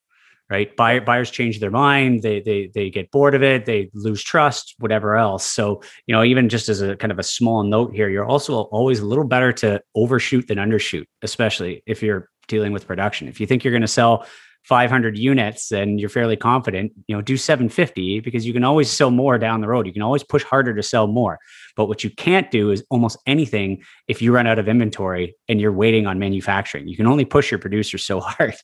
Right, 0.49 0.75
Buyer, 0.75 1.01
buyers 1.01 1.31
change 1.31 1.62
their 1.62 1.71
mind. 1.71 2.21
They 2.21 2.41
they 2.41 2.69
they 2.75 2.89
get 2.91 3.09
bored 3.09 3.33
of 3.33 3.41
it. 3.41 3.65
They 3.65 3.89
lose 3.93 4.21
trust. 4.21 4.75
Whatever 4.77 5.15
else. 5.15 5.45
So 5.45 5.81
you 6.05 6.13
know, 6.13 6.23
even 6.23 6.49
just 6.49 6.69
as 6.69 6.81
a 6.81 6.95
kind 6.97 7.12
of 7.12 7.17
a 7.17 7.23
small 7.23 7.63
note 7.63 7.95
here, 7.95 8.09
you're 8.09 8.25
also 8.25 8.55
always 8.63 8.99
a 8.99 9.05
little 9.05 9.23
better 9.23 9.51
to 9.53 9.81
overshoot 9.95 10.47
than 10.49 10.57
undershoot, 10.59 11.05
especially 11.23 11.81
if 11.88 12.03
you're 12.03 12.29
dealing 12.47 12.71
with 12.71 12.86
production. 12.86 13.27
If 13.29 13.39
you 13.39 13.47
think 13.47 13.63
you're 13.63 13.71
going 13.71 13.81
to 13.81 13.88
sell 13.88 14.27
500 14.63 15.17
units 15.17 15.71
and 15.71 15.99
you're 15.99 16.10
fairly 16.10 16.38
confident, 16.38 16.93
you 17.08 17.15
know, 17.15 17.21
do 17.21 17.36
750 17.36 18.21
because 18.21 18.45
you 18.45 18.54
can 18.54 18.63
always 18.63 18.89
sell 18.89 19.12
more 19.12 19.38
down 19.38 19.62
the 19.62 19.67
road. 19.67 19.86
You 19.86 19.93
can 19.93 20.02
always 20.02 20.23
push 20.23 20.43
harder 20.43 20.73
to 20.73 20.84
sell 20.84 21.08
more. 21.08 21.39
But 21.76 21.88
what 21.88 22.04
you 22.04 22.10
can't 22.10 22.49
do 22.49 22.71
is 22.71 22.84
almost 22.89 23.17
anything 23.28 23.84
if 24.08 24.21
you 24.21 24.34
run 24.34 24.47
out 24.47 24.60
of 24.60 24.69
inventory 24.69 25.36
and 25.49 25.60
you're 25.60 25.73
waiting 25.73 26.08
on 26.08 26.17
manufacturing. 26.17 26.88
You 26.88 26.95
can 26.95 27.08
only 27.08 27.26
push 27.26 27.52
your 27.52 27.60
producer 27.60 27.97
so 27.97 28.19
hard. 28.21 28.56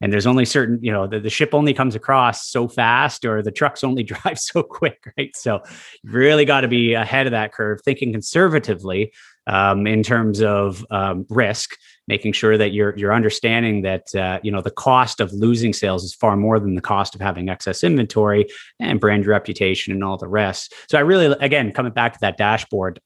And 0.00 0.12
there's 0.12 0.26
only 0.26 0.44
certain, 0.44 0.80
you 0.82 0.90
know, 0.90 1.06
the, 1.06 1.20
the 1.20 1.30
ship 1.30 1.54
only 1.54 1.72
comes 1.72 1.94
across 1.94 2.48
so 2.48 2.66
fast 2.66 3.24
or 3.24 3.40
the 3.42 3.52
trucks 3.52 3.84
only 3.84 4.02
drive 4.02 4.38
so 4.38 4.62
quick, 4.62 5.04
right? 5.16 5.34
So 5.36 5.60
you 6.02 6.10
really 6.10 6.44
got 6.44 6.62
to 6.62 6.68
be 6.68 6.94
ahead 6.94 7.26
of 7.26 7.32
that 7.32 7.52
curve, 7.52 7.80
thinking 7.84 8.12
conservatively 8.12 9.12
um, 9.46 9.86
in 9.86 10.02
terms 10.02 10.40
of 10.40 10.84
um, 10.90 11.26
risk, 11.28 11.76
making 12.12 12.34
sure 12.34 12.58
that 12.58 12.72
you're 12.74 12.94
you're 12.98 13.14
understanding 13.14 13.80
that 13.80 14.14
uh, 14.14 14.38
you 14.42 14.52
know 14.52 14.60
the 14.60 14.76
cost 14.88 15.18
of 15.18 15.32
losing 15.32 15.72
sales 15.72 16.04
is 16.04 16.14
far 16.14 16.36
more 16.36 16.60
than 16.60 16.74
the 16.74 16.86
cost 16.94 17.14
of 17.14 17.22
having 17.22 17.48
excess 17.48 17.82
inventory 17.82 18.44
and 18.78 19.00
brand 19.00 19.26
reputation 19.26 19.94
and 19.94 20.04
all 20.04 20.18
the 20.18 20.28
rest. 20.28 20.74
So 20.90 20.98
I 20.98 21.00
really, 21.00 21.34
again, 21.40 21.72
coming 21.72 21.92
back 21.92 22.12
to 22.12 22.18
that 22.20 22.36
dashboard, 22.36 23.00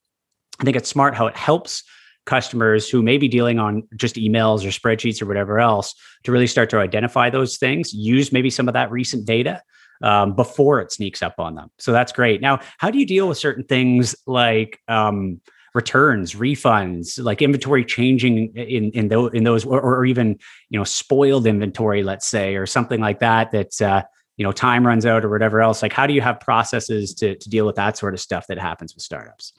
I 0.59 0.65
think 0.65 0.77
it's 0.77 0.89
smart 0.89 1.15
how 1.15 1.29
it 1.29 1.37
helps 1.37 1.85
customers 2.25 2.91
who 2.91 3.01
may 3.01 3.17
be 3.17 3.29
dealing 3.29 3.61
on 3.61 3.87
just 3.95 4.17
emails 4.17 4.65
or 4.65 4.71
spreadsheets 4.71 5.23
or 5.23 5.27
whatever 5.27 5.61
else 5.61 5.95
to 6.25 6.33
really 6.33 6.49
start 6.49 6.69
to 6.71 6.79
identify 6.79 7.31
those 7.31 7.59
things. 7.59 7.95
Use 7.95 8.33
maybe 8.33 8.51
some 8.51 8.67
of 8.67 8.75
that 8.75 8.91
recent 8.91 9.25
data 9.25 9.63
um, 10.03 10.35
before 10.35 10.81
it 10.81 10.91
sneaks 10.91 11.23
up 11.23 11.37
on 11.39 11.55
them. 11.55 11.71
So 11.79 11.93
that's 11.93 12.11
great. 12.11 12.41
Now, 12.41 12.59
how 12.79 12.91
do 12.91 12.99
you 12.99 13.07
deal 13.07 13.29
with 13.29 13.39
certain 13.39 13.63
things 13.63 14.17
like 14.27 14.81
um, 14.89 15.41
returns, 15.77 16.35
refunds, 16.35 17.23
like 17.23 17.43
inventory 17.43 17.85
changing 17.85 18.53
in 18.57 18.91
in 18.93 19.09
those 19.09 19.31
in 19.35 19.45
those 19.45 19.65
or, 19.65 19.81
or, 19.81 20.07
even 20.07 20.39
you 20.71 20.79
know 20.79 20.85
spoiled 20.85 21.47
inventory, 21.47 22.03
let's 22.03 22.27
say, 22.27 22.57
or 22.57 22.67
something 22.67 23.01
like 23.01 23.21
that 23.21 23.53
that 23.53 23.81
uh, 23.83 24.03
you 24.37 24.45
know 24.45 24.51
time 24.51 24.85
runs 24.85 25.07
out 25.07 25.25
or 25.25 25.29
whatever 25.29 25.61
else. 25.61 25.83
Like, 25.83 25.93
how 25.93 26.07
do 26.07 26.15
you 26.15 26.23
have 26.23 26.41
processes 26.41 27.15
to 27.17 27.37
to 27.37 27.49
deal 27.51 27.67
with 27.67 27.77
that 27.77 27.97
sort 27.97 28.15
of 28.15 28.21
stuff 28.21 28.47
that 28.49 28.59
happens 28.59 28.95
with 28.95 29.05
startups? 29.05 29.53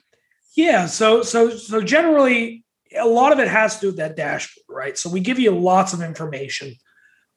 Yeah, 0.55 0.87
so 0.87 1.21
so 1.21 1.51
so 1.51 1.81
generally, 1.81 2.65
a 2.99 3.07
lot 3.07 3.31
of 3.31 3.39
it 3.39 3.47
has 3.47 3.75
to 3.75 3.81
do 3.81 3.87
with 3.87 3.97
that 3.97 4.17
dashboard, 4.17 4.65
right? 4.67 4.97
So 4.97 5.09
we 5.09 5.19
give 5.19 5.39
you 5.39 5.51
lots 5.51 5.93
of 5.93 6.01
information. 6.01 6.75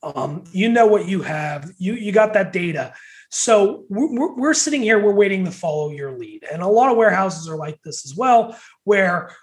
Um, 0.03 0.45
you 0.51 0.71
know 0.71 0.87
what 0.87 1.07
you 1.07 1.21
have. 1.23 1.71
You 1.77 1.93
you 1.93 2.13
got 2.13 2.33
that 2.33 2.53
data. 2.53 2.95
So 3.31 3.85
we're, 3.89 4.35
we're 4.35 4.55
sitting 4.55 4.83
here, 4.83 5.03
we're 5.03 5.15
waiting 5.15 5.45
to 5.45 5.51
follow 5.51 5.91
your 5.91 6.19
lead. 6.19 6.45
And 6.51 6.63
a 6.63 6.67
lot 6.67 6.91
of 6.91 6.97
warehouses 6.97 7.49
are 7.49 7.57
like 7.57 7.81
this 7.83 8.05
as 8.05 8.17
well, 8.17 8.57
where 8.85 9.35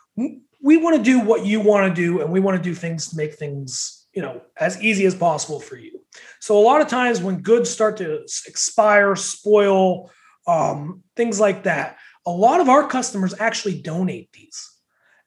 we 0.62 0.78
want 0.78 0.98
to 0.98 1.04
do 1.04 1.20
what 1.20 1.46
you 1.46 1.60
want 1.60 1.88
to 1.88 2.02
do 2.02 2.22
and 2.22 2.32
we 2.32 2.40
want 2.40 2.58
to 2.58 2.64
do 2.64 2.76
things 2.76 3.10
to 3.10 3.18
make 3.18 3.36
things 3.36 4.08
you 4.14 4.22
know 4.22 4.42
as 4.58 4.82
easy 4.82 5.06
as 5.06 5.16
possible 5.16 5.60
for 5.60 5.76
you 5.76 6.00
so 6.40 6.58
a 6.58 6.62
lot 6.62 6.82
of 6.82 6.88
times 6.88 7.22
when 7.22 7.42
goods 7.42 7.70
start 7.70 7.98
to 7.98 8.24
expire 8.48 9.16
spoil 9.16 10.12
um, 10.48 11.04
things 11.16 11.40
like 11.40 11.64
that 11.64 11.98
a 12.26 12.32
lot 12.32 12.60
of 12.60 12.70
our 12.70 12.88
customers 12.88 13.34
actually 13.40 13.80
donate 13.82 14.32
these 14.34 14.72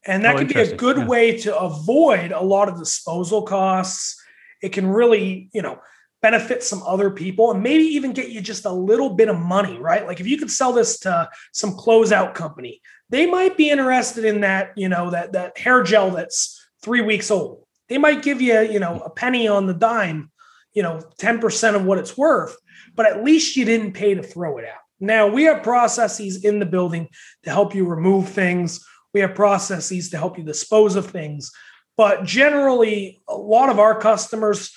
and 0.06 0.24
that 0.24 0.34
oh, 0.34 0.38
can 0.38 0.48
be 0.48 0.54
a 0.54 0.76
good 0.76 0.96
yeah. 0.96 1.06
way 1.06 1.38
to 1.38 1.56
avoid 1.56 2.32
a 2.32 2.42
lot 2.42 2.68
of 2.68 2.78
disposal 2.78 3.42
costs 3.42 4.20
it 4.62 4.70
can 4.70 4.86
really 4.86 5.48
you 5.52 5.62
know 5.62 5.78
benefit 6.22 6.62
some 6.62 6.82
other 6.82 7.10
people 7.10 7.50
and 7.50 7.62
maybe 7.62 7.84
even 7.84 8.12
get 8.12 8.28
you 8.28 8.40
just 8.40 8.66
a 8.66 8.72
little 8.72 9.10
bit 9.10 9.28
of 9.28 9.38
money, 9.38 9.78
right? 9.78 10.06
Like 10.06 10.20
if 10.20 10.26
you 10.26 10.36
could 10.36 10.50
sell 10.50 10.72
this 10.72 10.98
to 11.00 11.28
some 11.52 11.72
closeout 11.72 12.34
company, 12.34 12.80
they 13.08 13.26
might 13.26 13.56
be 13.56 13.70
interested 13.70 14.24
in 14.24 14.42
that, 14.42 14.72
you 14.76 14.88
know, 14.88 15.10
that 15.10 15.32
that 15.32 15.56
hair 15.58 15.82
gel 15.82 16.10
that's 16.10 16.60
3 16.82 17.00
weeks 17.00 17.30
old. 17.30 17.64
They 17.88 17.98
might 17.98 18.22
give 18.22 18.40
you, 18.40 18.60
you 18.60 18.78
know, 18.78 19.00
a 19.00 19.10
penny 19.10 19.48
on 19.48 19.66
the 19.66 19.74
dime, 19.74 20.30
you 20.74 20.82
know, 20.82 21.00
10% 21.18 21.74
of 21.74 21.84
what 21.84 21.98
it's 21.98 22.16
worth, 22.16 22.56
but 22.94 23.06
at 23.06 23.24
least 23.24 23.56
you 23.56 23.64
didn't 23.64 23.92
pay 23.92 24.14
to 24.14 24.22
throw 24.22 24.58
it 24.58 24.64
out. 24.64 24.78
Now, 25.00 25.26
we 25.26 25.44
have 25.44 25.62
processes 25.62 26.44
in 26.44 26.58
the 26.58 26.66
building 26.66 27.08
to 27.44 27.50
help 27.50 27.74
you 27.74 27.86
remove 27.86 28.28
things. 28.28 28.84
We 29.14 29.20
have 29.20 29.34
processes 29.34 30.10
to 30.10 30.18
help 30.18 30.36
you 30.36 30.44
dispose 30.44 30.94
of 30.94 31.06
things. 31.06 31.50
But 31.96 32.24
generally, 32.24 33.20
a 33.26 33.34
lot 33.34 33.70
of 33.70 33.78
our 33.78 33.98
customers 33.98 34.72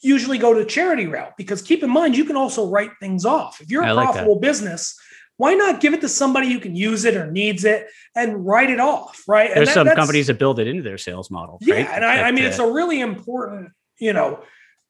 usually 0.00 0.38
go 0.38 0.54
to 0.54 0.64
charity 0.64 1.06
route 1.06 1.36
because 1.36 1.62
keep 1.62 1.82
in 1.82 1.90
mind 1.90 2.16
you 2.16 2.24
can 2.24 2.36
also 2.36 2.68
write 2.68 2.90
things 3.00 3.24
off. 3.24 3.60
If 3.60 3.70
you're 3.70 3.82
a 3.82 3.94
profitable 3.94 4.38
business, 4.38 4.98
why 5.36 5.54
not 5.54 5.80
give 5.80 5.94
it 5.94 6.00
to 6.00 6.08
somebody 6.08 6.52
who 6.52 6.58
can 6.58 6.74
use 6.74 7.04
it 7.04 7.16
or 7.16 7.30
needs 7.30 7.64
it 7.64 7.88
and 8.14 8.44
write 8.44 8.70
it 8.70 8.80
off, 8.80 9.22
right? 9.28 9.50
There's 9.54 9.68
that, 9.68 9.74
some 9.74 9.88
companies 9.88 10.26
that 10.26 10.38
build 10.38 10.58
it 10.58 10.66
into 10.66 10.82
their 10.82 10.98
sales 10.98 11.30
model. 11.30 11.58
Yeah, 11.60 11.76
right? 11.76 11.88
and 11.88 12.04
I, 12.04 12.28
I 12.28 12.32
mean 12.32 12.44
uh, 12.44 12.48
it's 12.48 12.58
a 12.58 12.70
really 12.70 13.00
important, 13.00 13.70
you 13.98 14.12
know, 14.12 14.42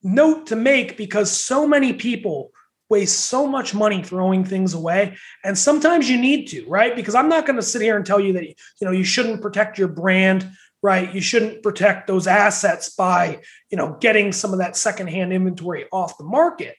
note 0.02 0.46
to 0.48 0.56
make 0.56 0.96
because 0.96 1.30
so 1.30 1.66
many 1.66 1.92
people 1.92 2.50
waste 2.88 3.26
so 3.26 3.46
much 3.46 3.74
money 3.74 4.02
throwing 4.02 4.44
things 4.44 4.72
away 4.72 5.14
and 5.44 5.58
sometimes 5.58 6.08
you 6.08 6.16
need 6.18 6.46
to 6.46 6.64
right 6.68 6.96
because 6.96 7.14
i'm 7.14 7.28
not 7.28 7.44
going 7.44 7.56
to 7.56 7.62
sit 7.62 7.82
here 7.82 7.96
and 7.96 8.06
tell 8.06 8.18
you 8.18 8.32
that 8.32 8.46
you 8.46 8.54
know 8.80 8.90
you 8.90 9.04
shouldn't 9.04 9.42
protect 9.42 9.76
your 9.76 9.88
brand 9.88 10.50
right? 10.82 11.12
You 11.12 11.20
shouldn't 11.20 11.62
protect 11.62 12.06
those 12.06 12.26
assets 12.26 12.90
by, 12.90 13.40
you 13.70 13.76
know, 13.76 13.96
getting 14.00 14.32
some 14.32 14.52
of 14.52 14.60
that 14.60 14.76
secondhand 14.76 15.32
inventory 15.32 15.86
off 15.92 16.18
the 16.18 16.24
market. 16.24 16.76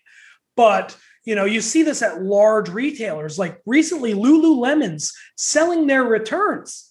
But, 0.56 0.96
you 1.26 1.36
know, 1.36 1.46
you 1.46 1.62
see 1.62 1.84
this 1.84 2.02
at 2.02 2.22
large 2.22 2.70
retailers 2.70 3.38
like 3.38 3.60
recently 3.66 4.14
Lululemon's 4.14 5.14
selling 5.36 5.88
their 5.88 6.04
returns. 6.04 6.90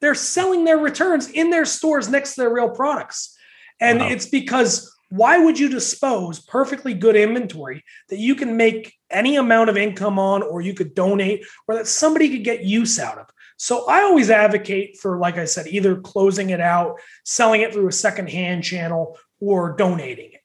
They're 0.00 0.14
selling 0.14 0.64
their 0.64 0.78
returns 0.78 1.28
in 1.30 1.50
their 1.50 1.64
stores 1.64 2.08
next 2.08 2.34
to 2.34 2.42
their 2.42 2.52
real 2.52 2.70
products. 2.70 3.36
And 3.80 4.00
wow. 4.00 4.08
it's 4.08 4.26
because 4.26 4.94
why 5.10 5.38
would 5.38 5.58
you 5.58 5.68
dispose 5.68 6.40
perfectly 6.40 6.94
good 6.94 7.16
inventory 7.16 7.84
that 8.08 8.18
you 8.18 8.34
can 8.34 8.56
make 8.56 8.94
any 9.10 9.36
amount 9.36 9.68
of 9.68 9.76
income 9.76 10.18
on 10.18 10.42
or 10.42 10.60
you 10.60 10.72
could 10.72 10.94
donate 10.94 11.44
or 11.66 11.74
that 11.74 11.86
somebody 11.86 12.30
could 12.30 12.44
get 12.44 12.64
use 12.64 12.98
out 12.98 13.18
of? 13.18 13.26
So 13.62 13.86
I 13.86 14.04
always 14.04 14.30
advocate 14.30 14.96
for, 14.96 15.18
like 15.18 15.36
I 15.36 15.44
said, 15.44 15.66
either 15.66 16.00
closing 16.00 16.48
it 16.48 16.62
out, 16.62 16.98
selling 17.26 17.60
it 17.60 17.74
through 17.74 17.88
a 17.88 17.92
secondhand 17.92 18.64
channel, 18.64 19.18
or 19.38 19.76
donating 19.76 20.32
it. 20.32 20.40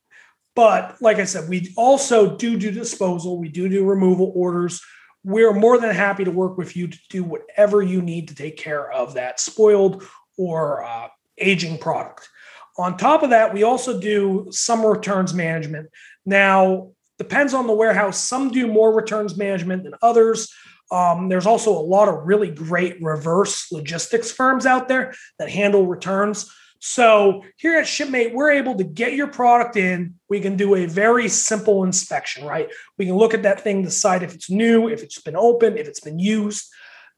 But 0.53 1.01
like 1.01 1.15
I 1.19 1.23
said, 1.23 1.47
we 1.47 1.73
also 1.77 2.35
do 2.35 2.57
do 2.59 2.71
disposal. 2.71 3.39
We 3.39 3.47
do 3.47 3.69
do 3.69 3.85
removal 3.85 4.33
orders. 4.35 4.81
We're 5.23 5.53
more 5.53 5.77
than 5.77 5.95
happy 5.95 6.25
to 6.25 6.31
work 6.31 6.57
with 6.57 6.75
you 6.75 6.89
to 6.89 6.99
do 7.09 7.23
whatever 7.23 7.81
you 7.81 8.01
need 8.01 8.27
to 8.27 8.35
take 8.35 8.57
care 8.57 8.91
of 8.91 9.13
that 9.13 9.39
spoiled 9.39 10.03
or 10.37 10.83
uh, 10.83 11.07
aging 11.37 11.77
product. 11.77 12.27
On 12.77 12.97
top 12.97 13.23
of 13.23 13.29
that, 13.29 13.53
we 13.53 13.63
also 13.63 13.97
do 13.97 14.47
some 14.51 14.85
returns 14.85 15.33
management. 15.33 15.87
Now, 16.25 16.91
depends 17.17 17.53
on 17.53 17.65
the 17.65 17.73
warehouse. 17.73 18.19
Some 18.19 18.51
do 18.51 18.67
more 18.67 18.93
returns 18.93 19.37
management 19.37 19.85
than 19.85 19.93
others. 20.01 20.53
Um, 20.91 21.29
there's 21.29 21.47
also 21.47 21.71
a 21.71 21.79
lot 21.79 22.09
of 22.09 22.25
really 22.25 22.51
great 22.51 23.01
reverse 23.01 23.71
logistics 23.71 24.31
firms 24.31 24.65
out 24.65 24.87
there 24.87 25.13
that 25.39 25.49
handle 25.49 25.87
returns. 25.87 26.51
So 26.79 27.43
here 27.57 27.77
at 27.77 27.87
Shipmate, 27.87 28.33
we're 28.33 28.51
able 28.51 28.75
to 28.75 28.83
get 28.83 29.13
your 29.13 29.27
product 29.27 29.75
in. 29.75 30.15
We 30.29 30.39
can 30.39 30.55
do 30.55 30.75
a 30.75 30.85
very 30.85 31.27
simple 31.29 31.83
inspection, 31.83 32.45
right? 32.45 32.69
We 32.97 33.07
can 33.07 33.15
look 33.15 33.33
at 33.33 33.43
that 33.43 33.61
thing, 33.61 33.81
decide 33.81 34.21
if 34.21 34.35
it's 34.35 34.51
new, 34.51 34.87
if 34.87 35.01
it's 35.01 35.19
been 35.21 35.35
opened, 35.35 35.79
if 35.79 35.87
it's 35.87 36.01
been 36.01 36.19
used, 36.19 36.67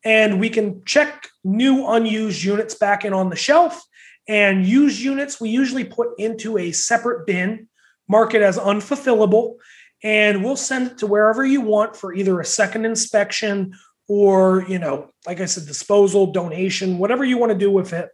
and 0.06 0.40
we 0.40 0.50
can 0.50 0.86
check 0.86 1.28
new 1.44 1.86
unused 1.88 2.44
units 2.44 2.76
back 2.76 3.04
in 3.04 3.14
on 3.14 3.30
the 3.30 3.36
shelf. 3.36 3.84
And 4.30 4.66
used 4.66 5.02
units 5.02 5.42
we 5.42 5.50
usually 5.50 5.84
put 5.84 6.18
into 6.18 6.58
a 6.58 6.72
separate 6.72 7.26
bin, 7.26 7.68
mark 8.08 8.34
it 8.34 8.42
as 8.42 8.58
unfulfillable, 8.58 9.56
and 10.04 10.44
we'll 10.44 10.56
send 10.56 10.92
it 10.92 10.98
to 11.00 11.08
wherever 11.08 11.46
you 11.46 11.62
want 11.62 11.96
for 11.96 12.14
either 12.14 12.40
a 12.40 12.46
second 12.46 12.86
inspection 12.86 13.74
or 14.08 14.64
you 14.70 14.80
know 14.80 15.10
like 15.26 15.42
i 15.42 15.46
said 15.46 15.66
disposal 15.66 16.32
donation 16.32 16.98
whatever 16.98 17.24
you 17.24 17.38
want 17.38 17.52
to 17.52 17.58
do 17.58 17.72
with 17.72 17.94
it. 17.94 18.10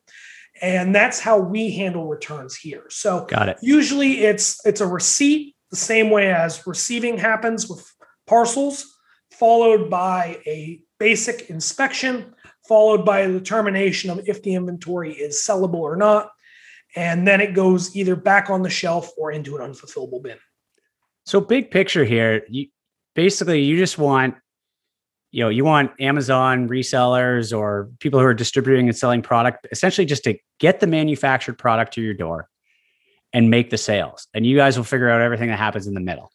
And 0.62 0.94
that's 0.94 1.20
how 1.20 1.40
we 1.40 1.72
handle 1.72 2.08
returns 2.08 2.56
here. 2.56 2.86
So 2.90 3.26
got 3.26 3.50
it. 3.50 3.58
usually 3.62 4.22
it's 4.22 4.64
it's 4.66 4.82
a 4.82 4.88
receipt 4.88 5.56
the 5.72 5.76
same 5.76 6.10
way 6.12 6.32
as 6.32 6.66
receiving 6.68 7.18
happens 7.18 7.68
with 7.68 7.84
parcels 8.28 8.96
followed 9.32 9.90
by 9.90 10.40
a 10.46 10.80
basic 11.00 11.50
inspection 11.50 12.36
followed 12.68 13.04
by 13.04 13.22
a 13.22 13.32
determination 13.32 14.10
of 14.10 14.22
if 14.28 14.42
the 14.44 14.54
inventory 14.54 15.12
is 15.14 15.44
sellable 15.46 15.82
or 15.82 15.96
not. 15.96 16.30
And 16.96 17.28
then 17.28 17.42
it 17.42 17.54
goes 17.54 17.96
either 17.96 18.16
back 18.16 18.50
on 18.50 18.62
the 18.62 18.70
shelf 18.70 19.10
or 19.18 19.32
into 19.32 19.58
an 19.58 19.72
unfulfillable 19.72 20.22
bin 20.22 20.38
so 21.26 21.40
big 21.40 21.72
picture 21.72 22.04
here, 22.04 22.44
you 22.50 22.68
basically 23.16 23.62
you 23.62 23.78
just 23.78 23.98
want 23.98 24.36
you 25.32 25.44
know 25.44 25.50
you 25.50 25.64
want 25.64 25.92
amazon 26.00 26.68
resellers 26.68 27.56
or 27.58 27.90
people 28.00 28.20
who 28.20 28.26
are 28.26 28.34
distributing 28.34 28.88
and 28.88 28.98
selling 28.98 29.22
product 29.22 29.68
essentially 29.72 30.06
just 30.06 30.24
to 30.24 30.38
get 30.60 30.80
the 30.80 30.88
manufactured 30.88 31.58
product 31.58 31.94
to 31.94 32.02
your 32.02 32.14
door 32.14 32.50
and 33.34 33.50
make 33.50 33.72
the 33.72 33.78
sales. 33.78 34.28
And 34.34 34.46
you 34.46 34.56
guys 34.56 34.78
will 34.78 34.84
figure 34.84 35.10
out 35.10 35.22
everything 35.22 35.50
that 35.50 35.58
happens 35.58 35.88
in 35.88 35.96
the 35.96 36.00
middle. 36.00 36.32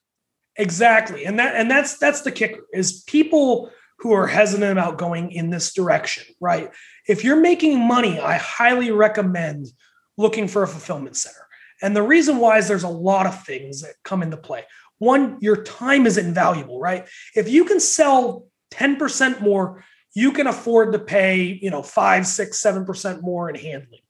Exactly. 0.56 1.24
And 1.24 1.38
that 1.38 1.54
and 1.54 1.70
that's 1.70 1.96
that's 1.98 2.22
the 2.22 2.32
kicker 2.32 2.66
is 2.72 3.04
people 3.04 3.70
who 4.00 4.12
are 4.12 4.26
hesitant 4.26 4.70
about 4.70 4.98
going 4.98 5.30
in 5.32 5.50
this 5.50 5.72
direction 5.72 6.24
right? 6.40 6.70
If 7.06 7.24
you're 7.24 7.40
making 7.40 7.78
money 7.80 8.20
i 8.20 8.36
highly 8.36 8.90
recommend 8.90 9.68
looking 10.16 10.48
for 10.48 10.62
a 10.62 10.68
fulfillment 10.68 11.16
center 11.16 11.47
and 11.82 11.94
the 11.94 12.02
reason 12.02 12.38
why 12.38 12.58
is 12.58 12.68
there's 12.68 12.82
a 12.82 12.88
lot 12.88 13.26
of 13.26 13.44
things 13.44 13.82
that 13.82 13.94
come 14.04 14.22
into 14.22 14.36
play 14.36 14.64
one 14.98 15.38
your 15.40 15.62
time 15.62 16.06
is 16.06 16.18
invaluable 16.18 16.80
right 16.80 17.06
if 17.34 17.48
you 17.48 17.64
can 17.64 17.80
sell 17.80 18.48
10% 18.70 19.40
more, 19.40 19.84
you 20.14 20.32
can 20.32 20.46
afford 20.46 20.92
to 20.92 20.98
pay, 20.98 21.58
you 21.62 21.70
know, 21.70 21.82
five, 21.82 22.26
six, 22.26 22.60
seven 22.60 22.84
percent 22.84 23.22
more 23.22 23.48
in 23.48 23.54
handling. 23.54 24.00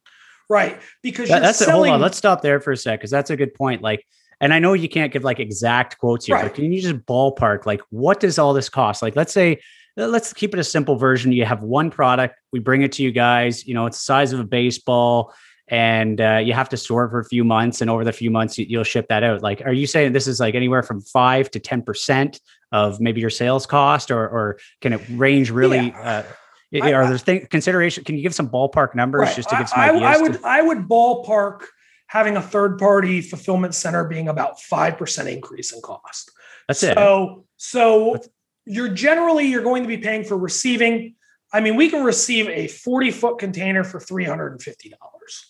Right. 0.48 0.80
Because 1.02 1.28
that, 1.28 1.40
that's 1.40 1.58
selling- 1.58 1.72
it. 1.72 1.88
Hold 1.88 1.94
on. 1.96 2.00
Let's 2.00 2.16
stop 2.16 2.42
there 2.42 2.60
for 2.60 2.72
a 2.72 2.76
sec. 2.76 3.00
Cause 3.00 3.10
that's 3.10 3.30
a 3.30 3.36
good 3.36 3.54
point. 3.54 3.82
Like, 3.82 4.06
and 4.40 4.54
I 4.54 4.60
know 4.60 4.72
you 4.72 4.88
can't 4.88 5.12
give 5.12 5.24
like 5.24 5.40
exact 5.40 5.98
quotes 5.98 6.26
here, 6.26 6.36
right. 6.36 6.44
but 6.44 6.54
can 6.54 6.72
you 6.72 6.80
just 6.80 6.96
ballpark 7.06 7.66
like 7.66 7.80
what 7.90 8.20
does 8.20 8.38
all 8.38 8.54
this 8.54 8.68
cost? 8.68 9.02
Like, 9.02 9.16
let's 9.16 9.32
say, 9.32 9.60
let's 9.96 10.32
keep 10.32 10.54
it 10.54 10.60
a 10.60 10.64
simple 10.64 10.96
version. 10.96 11.32
You 11.32 11.44
have 11.44 11.60
one 11.60 11.90
product, 11.90 12.36
we 12.52 12.60
bring 12.60 12.82
it 12.82 12.92
to 12.92 13.02
you 13.02 13.10
guys, 13.10 13.66
you 13.66 13.74
know, 13.74 13.86
it's 13.86 13.98
the 13.98 14.04
size 14.04 14.32
of 14.32 14.38
a 14.38 14.44
baseball 14.44 15.34
and 15.70 16.20
uh, 16.20 16.36
you 16.42 16.52
have 16.52 16.68
to 16.70 16.76
store 16.76 17.04
it 17.04 17.10
for 17.10 17.20
a 17.20 17.24
few 17.24 17.44
months 17.44 17.80
and 17.80 17.90
over 17.90 18.04
the 18.04 18.12
few 18.12 18.30
months 18.30 18.58
you, 18.58 18.78
will 18.78 18.84
ship 18.84 19.06
that 19.08 19.22
out 19.22 19.42
like 19.42 19.62
are 19.64 19.72
you 19.72 19.86
saying 19.86 20.12
this 20.12 20.26
is 20.26 20.40
like 20.40 20.54
anywhere 20.54 20.82
from 20.82 21.00
5 21.00 21.50
to 21.52 21.60
10% 21.60 22.40
of 22.72 23.00
maybe 23.00 23.20
your 23.20 23.30
sales 23.30 23.66
cost 23.66 24.10
or 24.10 24.28
or 24.28 24.58
can 24.80 24.92
it 24.92 25.00
range 25.10 25.50
really 25.50 25.88
yeah. 25.88 26.24
uh, 26.72 26.90
are 26.90 27.06
there 27.08 27.18
things 27.18 27.46
consideration 27.50 28.04
can 28.04 28.16
you 28.16 28.22
give 28.22 28.34
some 28.34 28.48
ballpark 28.48 28.94
numbers 28.94 29.20
right. 29.20 29.36
just 29.36 29.48
to 29.48 29.56
give 29.56 29.68
some 29.68 29.80
I, 29.80 29.90
ideas 29.90 30.02
I 30.02 30.22
would 30.22 30.32
to- 30.34 30.46
I 30.46 30.62
would 30.62 30.78
ballpark 30.88 31.62
having 32.06 32.36
a 32.36 32.42
third 32.42 32.78
party 32.78 33.20
fulfillment 33.20 33.74
center 33.74 34.04
being 34.04 34.28
about 34.28 34.58
5% 34.58 35.32
increase 35.32 35.72
in 35.72 35.80
cost 35.82 36.30
that's 36.66 36.80
so, 36.80 36.90
it 36.90 36.94
so 36.94 37.44
so 37.56 38.18
you're 38.66 38.88
generally 38.88 39.46
you're 39.46 39.62
going 39.62 39.82
to 39.82 39.88
be 39.88 39.98
paying 39.98 40.24
for 40.24 40.36
receiving 40.36 41.14
I 41.52 41.60
mean, 41.60 41.76
we 41.76 41.88
can 41.88 42.04
receive 42.04 42.48
a 42.48 42.68
40 42.68 43.10
foot 43.10 43.38
container 43.38 43.84
for 43.84 43.98
$350. 43.98 44.92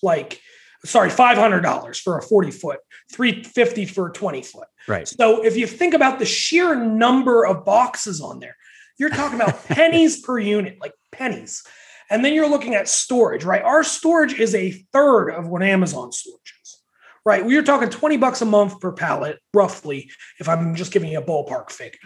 Like, 0.02 0.40
sorry, 0.84 1.11
$500 1.11 2.00
for 2.00 2.18
a 2.18 2.22
40 2.22 2.50
foot, 2.50 2.80
350 3.12 3.87
for 3.87 4.08
a 4.08 4.12
20 4.12 4.42
foot. 4.42 4.68
Right. 4.87 5.08
So 5.08 5.44
if 5.44 5.56
you 5.56 5.66
think 5.66 5.94
about 5.94 6.18
the 6.18 6.24
sheer 6.24 6.74
number 6.74 7.44
of 7.44 7.64
boxes 7.64 8.20
on 8.20 8.38
there, 8.38 8.56
you're 8.98 9.11
talking 9.11 9.40
about 9.40 9.64
pennies 9.68 10.20
per 10.20 10.38
unit, 10.38 10.78
like 10.80 10.92
pennies. 11.12 11.64
And 12.11 12.24
then 12.24 12.32
you're 12.32 12.48
looking 12.48 12.74
at 12.74 12.88
storage, 12.88 13.44
right? 13.44 13.62
Our 13.62 13.84
storage 13.84 14.38
is 14.38 14.54
a 14.54 14.70
third 14.92 15.30
of 15.30 15.48
what 15.48 15.62
Amazon 15.62 16.11
storage 16.11 16.54
is, 16.62 16.80
right? 17.24 17.44
We're 17.44 17.62
talking 17.62 17.90
20 17.90 18.16
bucks 18.16 18.40
a 18.40 18.46
month 18.46 18.80
per 18.80 18.92
pallet, 18.92 19.38
roughly, 19.52 20.11
if 20.40 20.48
I'm 20.48 20.74
just 20.74 20.92
giving 20.92 21.11
you 21.11 21.18
a 21.18 21.22
ballpark 21.22 21.70
figure, 21.70 21.98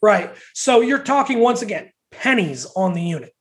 right? 0.00 0.32
So 0.54 0.82
you're 0.82 1.02
talking 1.02 1.40
once 1.40 1.62
again, 1.62 1.90
pennies 2.10 2.66
on 2.76 2.92
the 2.92 3.02
unit. 3.02 3.34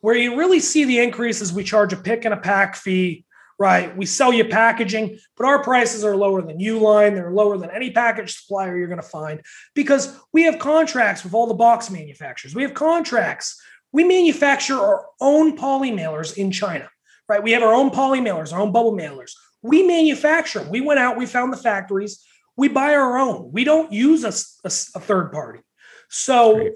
Where 0.00 0.16
you 0.16 0.36
really 0.36 0.60
see 0.60 0.84
the 0.84 0.98
increases, 0.98 1.52
we 1.52 1.64
charge 1.64 1.92
a 1.92 1.96
pick 1.96 2.24
and 2.24 2.34
a 2.34 2.38
pack 2.38 2.74
fee, 2.76 3.24
right? 3.58 3.96
We 3.96 4.06
sell 4.06 4.32
you 4.32 4.44
packaging, 4.44 5.18
but 5.36 5.46
our 5.46 5.62
prices 5.62 6.04
are 6.04 6.16
lower 6.16 6.42
than 6.42 6.58
Uline. 6.58 7.14
They're 7.14 7.30
lower 7.30 7.56
than 7.56 7.70
any 7.70 7.92
package 7.92 8.34
supplier 8.36 8.76
you're 8.76 8.88
going 8.88 9.00
to 9.00 9.06
find 9.06 9.40
because 9.74 10.18
we 10.32 10.42
have 10.42 10.58
contracts 10.58 11.22
with 11.22 11.34
all 11.34 11.46
the 11.46 11.54
box 11.54 11.90
manufacturers. 11.90 12.54
We 12.54 12.62
have 12.62 12.74
contracts. 12.74 13.60
We 13.92 14.02
manufacture 14.04 14.78
our 14.80 15.06
own 15.20 15.56
poly 15.56 15.92
mailers 15.92 16.36
in 16.36 16.50
China, 16.50 16.88
right? 17.28 17.42
We 17.42 17.52
have 17.52 17.62
our 17.62 17.74
own 17.74 17.90
poly 17.90 18.20
mailers, 18.20 18.52
our 18.52 18.60
own 18.60 18.72
bubble 18.72 18.96
mailers. 18.96 19.32
We 19.62 19.86
manufacture 19.86 20.58
them. 20.58 20.70
We 20.70 20.80
went 20.80 20.98
out, 20.98 21.16
we 21.16 21.26
found 21.26 21.52
the 21.52 21.58
factories, 21.58 22.24
we 22.56 22.66
buy 22.66 22.94
our 22.94 23.18
own. 23.18 23.52
We 23.52 23.62
don't 23.62 23.92
use 23.92 24.24
a, 24.24 24.32
a, 24.66 24.72
a 24.96 25.00
third 25.00 25.30
party. 25.30 25.60
So 26.08 26.54
Great 26.54 26.72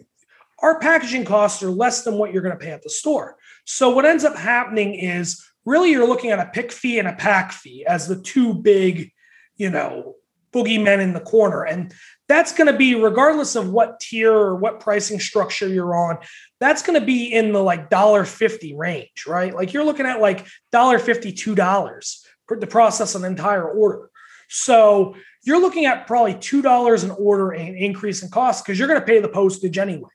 our 0.66 0.80
packaging 0.80 1.24
costs 1.24 1.62
are 1.62 1.70
less 1.70 2.02
than 2.02 2.14
what 2.14 2.32
you're 2.32 2.42
going 2.42 2.58
to 2.58 2.64
pay 2.64 2.72
at 2.72 2.82
the 2.82 2.90
store. 2.90 3.36
So 3.66 3.90
what 3.90 4.04
ends 4.04 4.24
up 4.24 4.36
happening 4.36 4.96
is 4.96 5.46
really 5.64 5.92
you're 5.92 6.08
looking 6.08 6.32
at 6.32 6.40
a 6.40 6.50
pick 6.52 6.72
fee 6.72 6.98
and 6.98 7.06
a 7.06 7.12
pack 7.12 7.52
fee 7.52 7.86
as 7.86 8.08
the 8.08 8.20
two 8.20 8.52
big, 8.52 9.12
you 9.56 9.70
know, 9.70 10.16
boogeymen 10.52 11.00
in 11.00 11.12
the 11.12 11.20
corner. 11.20 11.62
And 11.64 11.94
that's 12.26 12.52
going 12.52 12.66
to 12.66 12.76
be 12.76 12.96
regardless 12.96 13.54
of 13.54 13.70
what 13.70 14.00
tier 14.00 14.32
or 14.32 14.56
what 14.56 14.80
pricing 14.80 15.20
structure 15.20 15.68
you're 15.68 15.94
on, 15.94 16.18
that's 16.58 16.82
going 16.82 16.98
to 16.98 17.06
be 17.06 17.32
in 17.32 17.52
the 17.52 17.62
like 17.62 17.88
dollar 17.88 18.24
fifty 18.24 18.74
range, 18.74 19.24
right? 19.24 19.54
Like 19.54 19.72
you're 19.72 19.84
looking 19.84 20.06
at 20.06 20.20
like 20.20 20.48
dollar 20.72 20.98
fifty, 20.98 21.30
two 21.30 21.54
dollars 21.54 22.26
to 22.48 22.66
process 22.66 23.14
an 23.14 23.24
entire 23.24 23.68
order. 23.68 24.10
So 24.48 25.14
you're 25.44 25.60
looking 25.60 25.86
at 25.86 26.08
probably 26.08 26.34
two 26.34 26.60
dollars 26.60 27.04
an 27.04 27.12
order 27.12 27.52
in 27.52 27.76
increase 27.76 28.24
in 28.24 28.30
cost 28.30 28.64
because 28.64 28.80
you're 28.80 28.88
going 28.88 29.00
to 29.00 29.06
pay 29.06 29.20
the 29.20 29.28
postage 29.28 29.78
anyway. 29.78 30.10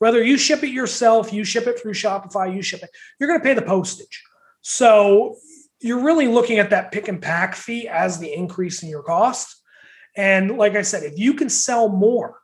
Whether 0.00 0.24
you 0.24 0.38
ship 0.38 0.64
it 0.64 0.70
yourself, 0.70 1.30
you 1.30 1.44
ship 1.44 1.66
it 1.66 1.78
through 1.78 1.92
Shopify, 1.92 2.54
you 2.54 2.62
ship 2.62 2.82
it, 2.82 2.90
you're 3.18 3.28
going 3.28 3.38
to 3.38 3.44
pay 3.44 3.54
the 3.54 3.62
postage. 3.62 4.22
So 4.62 5.36
you're 5.78 6.02
really 6.02 6.26
looking 6.26 6.58
at 6.58 6.70
that 6.70 6.90
pick 6.90 7.08
and 7.08 7.20
pack 7.20 7.54
fee 7.54 7.86
as 7.86 8.18
the 8.18 8.32
increase 8.32 8.82
in 8.82 8.88
your 8.88 9.02
cost. 9.02 9.54
And 10.16 10.56
like 10.56 10.74
I 10.74 10.82
said, 10.82 11.02
if 11.02 11.18
you 11.18 11.34
can 11.34 11.50
sell 11.50 11.90
more, 11.90 12.38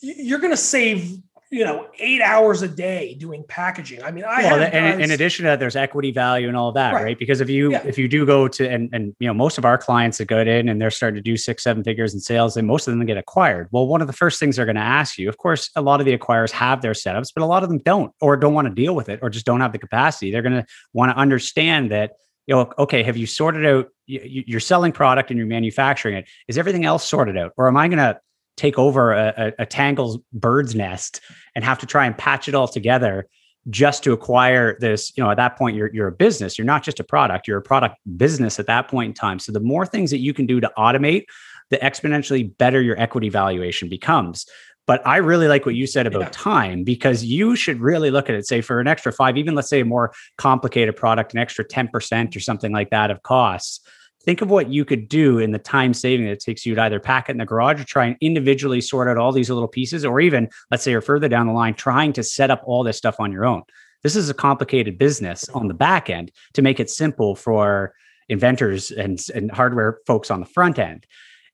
you're 0.00 0.40
going 0.40 0.52
to 0.52 0.56
save 0.56 1.16
you 1.50 1.64
know 1.64 1.88
eight 1.98 2.20
hours 2.20 2.60
a 2.62 2.68
day 2.68 3.14
doing 3.14 3.42
packaging 3.48 4.02
i 4.02 4.10
mean 4.10 4.24
i 4.24 4.42
well, 4.42 4.60
and 4.60 4.72
guys, 4.72 5.04
in 5.04 5.10
addition 5.10 5.44
to 5.44 5.48
that 5.48 5.58
there's 5.58 5.76
equity 5.76 6.10
value 6.10 6.46
and 6.46 6.56
all 6.56 6.72
that 6.72 6.92
right, 6.92 7.02
right? 7.02 7.18
because 7.18 7.40
if 7.40 7.48
you 7.48 7.72
yeah. 7.72 7.82
if 7.86 7.96
you 7.96 8.06
do 8.06 8.26
go 8.26 8.48
to 8.48 8.68
and 8.68 8.90
and 8.92 9.14
you 9.18 9.26
know 9.26 9.32
most 9.32 9.56
of 9.56 9.64
our 9.64 9.78
clients 9.78 10.18
that 10.18 10.26
go 10.26 10.40
in 10.40 10.68
and 10.68 10.80
they're 10.80 10.90
starting 10.90 11.16
to 11.16 11.22
do 11.22 11.36
six 11.36 11.62
seven 11.62 11.82
figures 11.82 12.12
in 12.12 12.20
sales 12.20 12.56
and 12.56 12.66
most 12.66 12.86
of 12.86 12.92
them 12.96 13.04
get 13.06 13.16
acquired 13.16 13.68
well 13.70 13.86
one 13.86 14.00
of 14.00 14.06
the 14.06 14.12
first 14.12 14.38
things 14.38 14.56
they're 14.56 14.66
going 14.66 14.76
to 14.76 14.80
ask 14.82 15.16
you 15.18 15.28
of 15.28 15.38
course 15.38 15.70
a 15.76 15.82
lot 15.82 16.00
of 16.00 16.06
the 16.06 16.16
acquirers 16.16 16.50
have 16.50 16.82
their 16.82 16.92
setups 16.92 17.32
but 17.34 17.42
a 17.42 17.46
lot 17.46 17.62
of 17.62 17.68
them 17.68 17.78
don't 17.78 18.12
or 18.20 18.36
don't 18.36 18.54
want 18.54 18.68
to 18.68 18.74
deal 18.74 18.94
with 18.94 19.08
it 19.08 19.18
or 19.22 19.30
just 19.30 19.46
don't 19.46 19.60
have 19.60 19.72
the 19.72 19.78
capacity 19.78 20.30
they're 20.30 20.42
going 20.42 20.54
to 20.54 20.66
want 20.92 21.10
to 21.10 21.16
understand 21.16 21.90
that 21.90 22.12
you 22.46 22.54
know, 22.54 22.72
okay, 22.78 23.02
have 23.02 23.18
you 23.18 23.26
sorted 23.26 23.66
out? 23.66 23.90
You're 24.06 24.58
selling 24.58 24.90
product 24.90 25.30
and 25.30 25.36
you're 25.36 25.46
manufacturing 25.46 26.16
it. 26.16 26.26
Is 26.48 26.56
everything 26.56 26.86
else 26.86 27.06
sorted 27.06 27.36
out, 27.36 27.52
or 27.58 27.68
am 27.68 27.76
I 27.76 27.88
going 27.88 27.98
to 27.98 28.18
take 28.58 28.78
over 28.78 29.12
a, 29.12 29.34
a, 29.36 29.62
a 29.62 29.66
Tangle's 29.66 30.18
bird's 30.32 30.74
nest 30.74 31.20
and 31.54 31.64
have 31.64 31.78
to 31.78 31.86
try 31.86 32.06
and 32.06 32.16
patch 32.16 32.48
it 32.48 32.54
all 32.54 32.68
together 32.68 33.26
just 33.70 34.02
to 34.02 34.12
acquire 34.12 34.78
this 34.80 35.12
you 35.16 35.22
know 35.22 35.30
at 35.30 35.36
that 35.36 35.56
point 35.56 35.76
you're, 35.76 35.92
you're 35.94 36.08
a 36.08 36.12
business. 36.12 36.58
You're 36.58 36.66
not 36.66 36.82
just 36.82 37.00
a 37.00 37.04
product. 37.04 37.46
You're 37.46 37.58
a 37.58 37.62
product 37.62 37.96
business 38.16 38.58
at 38.58 38.66
that 38.66 38.88
point 38.88 39.10
in 39.10 39.14
time. 39.14 39.38
So 39.38 39.52
the 39.52 39.60
more 39.60 39.86
things 39.86 40.10
that 40.10 40.18
you 40.18 40.34
can 40.34 40.46
do 40.46 40.60
to 40.60 40.70
automate 40.76 41.24
the 41.70 41.76
exponentially 41.78 42.56
better 42.56 42.80
your 42.80 42.98
equity 42.98 43.28
valuation 43.28 43.88
becomes. 43.88 44.46
But 44.86 45.06
i 45.06 45.18
really 45.18 45.48
like 45.48 45.66
what 45.66 45.74
you 45.74 45.86
said 45.86 46.06
about 46.06 46.22
yeah. 46.22 46.28
time 46.32 46.82
because 46.82 47.22
you 47.22 47.56
should 47.56 47.80
really 47.80 48.10
look 48.10 48.30
at 48.30 48.34
it 48.34 48.46
say 48.46 48.62
for 48.62 48.80
an 48.80 48.88
extra 48.88 49.12
five 49.12 49.36
even 49.36 49.54
let's 49.54 49.68
say 49.68 49.80
a 49.80 49.84
more 49.84 50.12
complicated 50.38 50.96
product 50.96 51.34
an 51.34 51.40
extra 51.40 51.62
10% 51.64 52.34
or 52.34 52.40
something 52.40 52.72
like 52.72 52.88
that 52.90 53.10
of 53.10 53.22
costs 53.22 53.80
think 54.28 54.42
of 54.42 54.50
what 54.50 54.68
you 54.68 54.84
could 54.84 55.08
do 55.08 55.38
in 55.38 55.52
the 55.52 55.58
time 55.58 55.94
saving 55.94 56.26
that 56.26 56.32
it 56.32 56.40
takes 56.40 56.66
you 56.66 56.74
to 56.74 56.82
either 56.82 57.00
pack 57.00 57.30
it 57.30 57.32
in 57.32 57.38
the 57.38 57.46
garage 57.46 57.80
or 57.80 57.84
try 57.84 58.04
and 58.04 58.14
individually 58.20 58.78
sort 58.78 59.08
out 59.08 59.16
all 59.16 59.32
these 59.32 59.48
little 59.48 59.66
pieces, 59.66 60.04
or 60.04 60.20
even, 60.20 60.50
let's 60.70 60.84
say, 60.84 60.90
you're 60.90 61.00
further 61.00 61.28
down 61.28 61.46
the 61.46 61.52
line, 61.54 61.72
trying 61.72 62.12
to 62.12 62.22
set 62.22 62.50
up 62.50 62.60
all 62.66 62.84
this 62.84 62.98
stuff 62.98 63.16
on 63.20 63.32
your 63.32 63.46
own. 63.46 63.62
This 64.02 64.16
is 64.16 64.28
a 64.28 64.34
complicated 64.34 64.98
business 64.98 65.48
on 65.48 65.66
the 65.66 65.72
back 65.72 66.10
end 66.10 66.30
to 66.52 66.60
make 66.60 66.78
it 66.78 66.90
simple 66.90 67.36
for 67.36 67.94
inventors 68.28 68.90
and, 68.90 69.18
and 69.34 69.50
hardware 69.50 70.00
folks 70.06 70.30
on 70.30 70.40
the 70.40 70.46
front 70.46 70.78
end. 70.78 71.06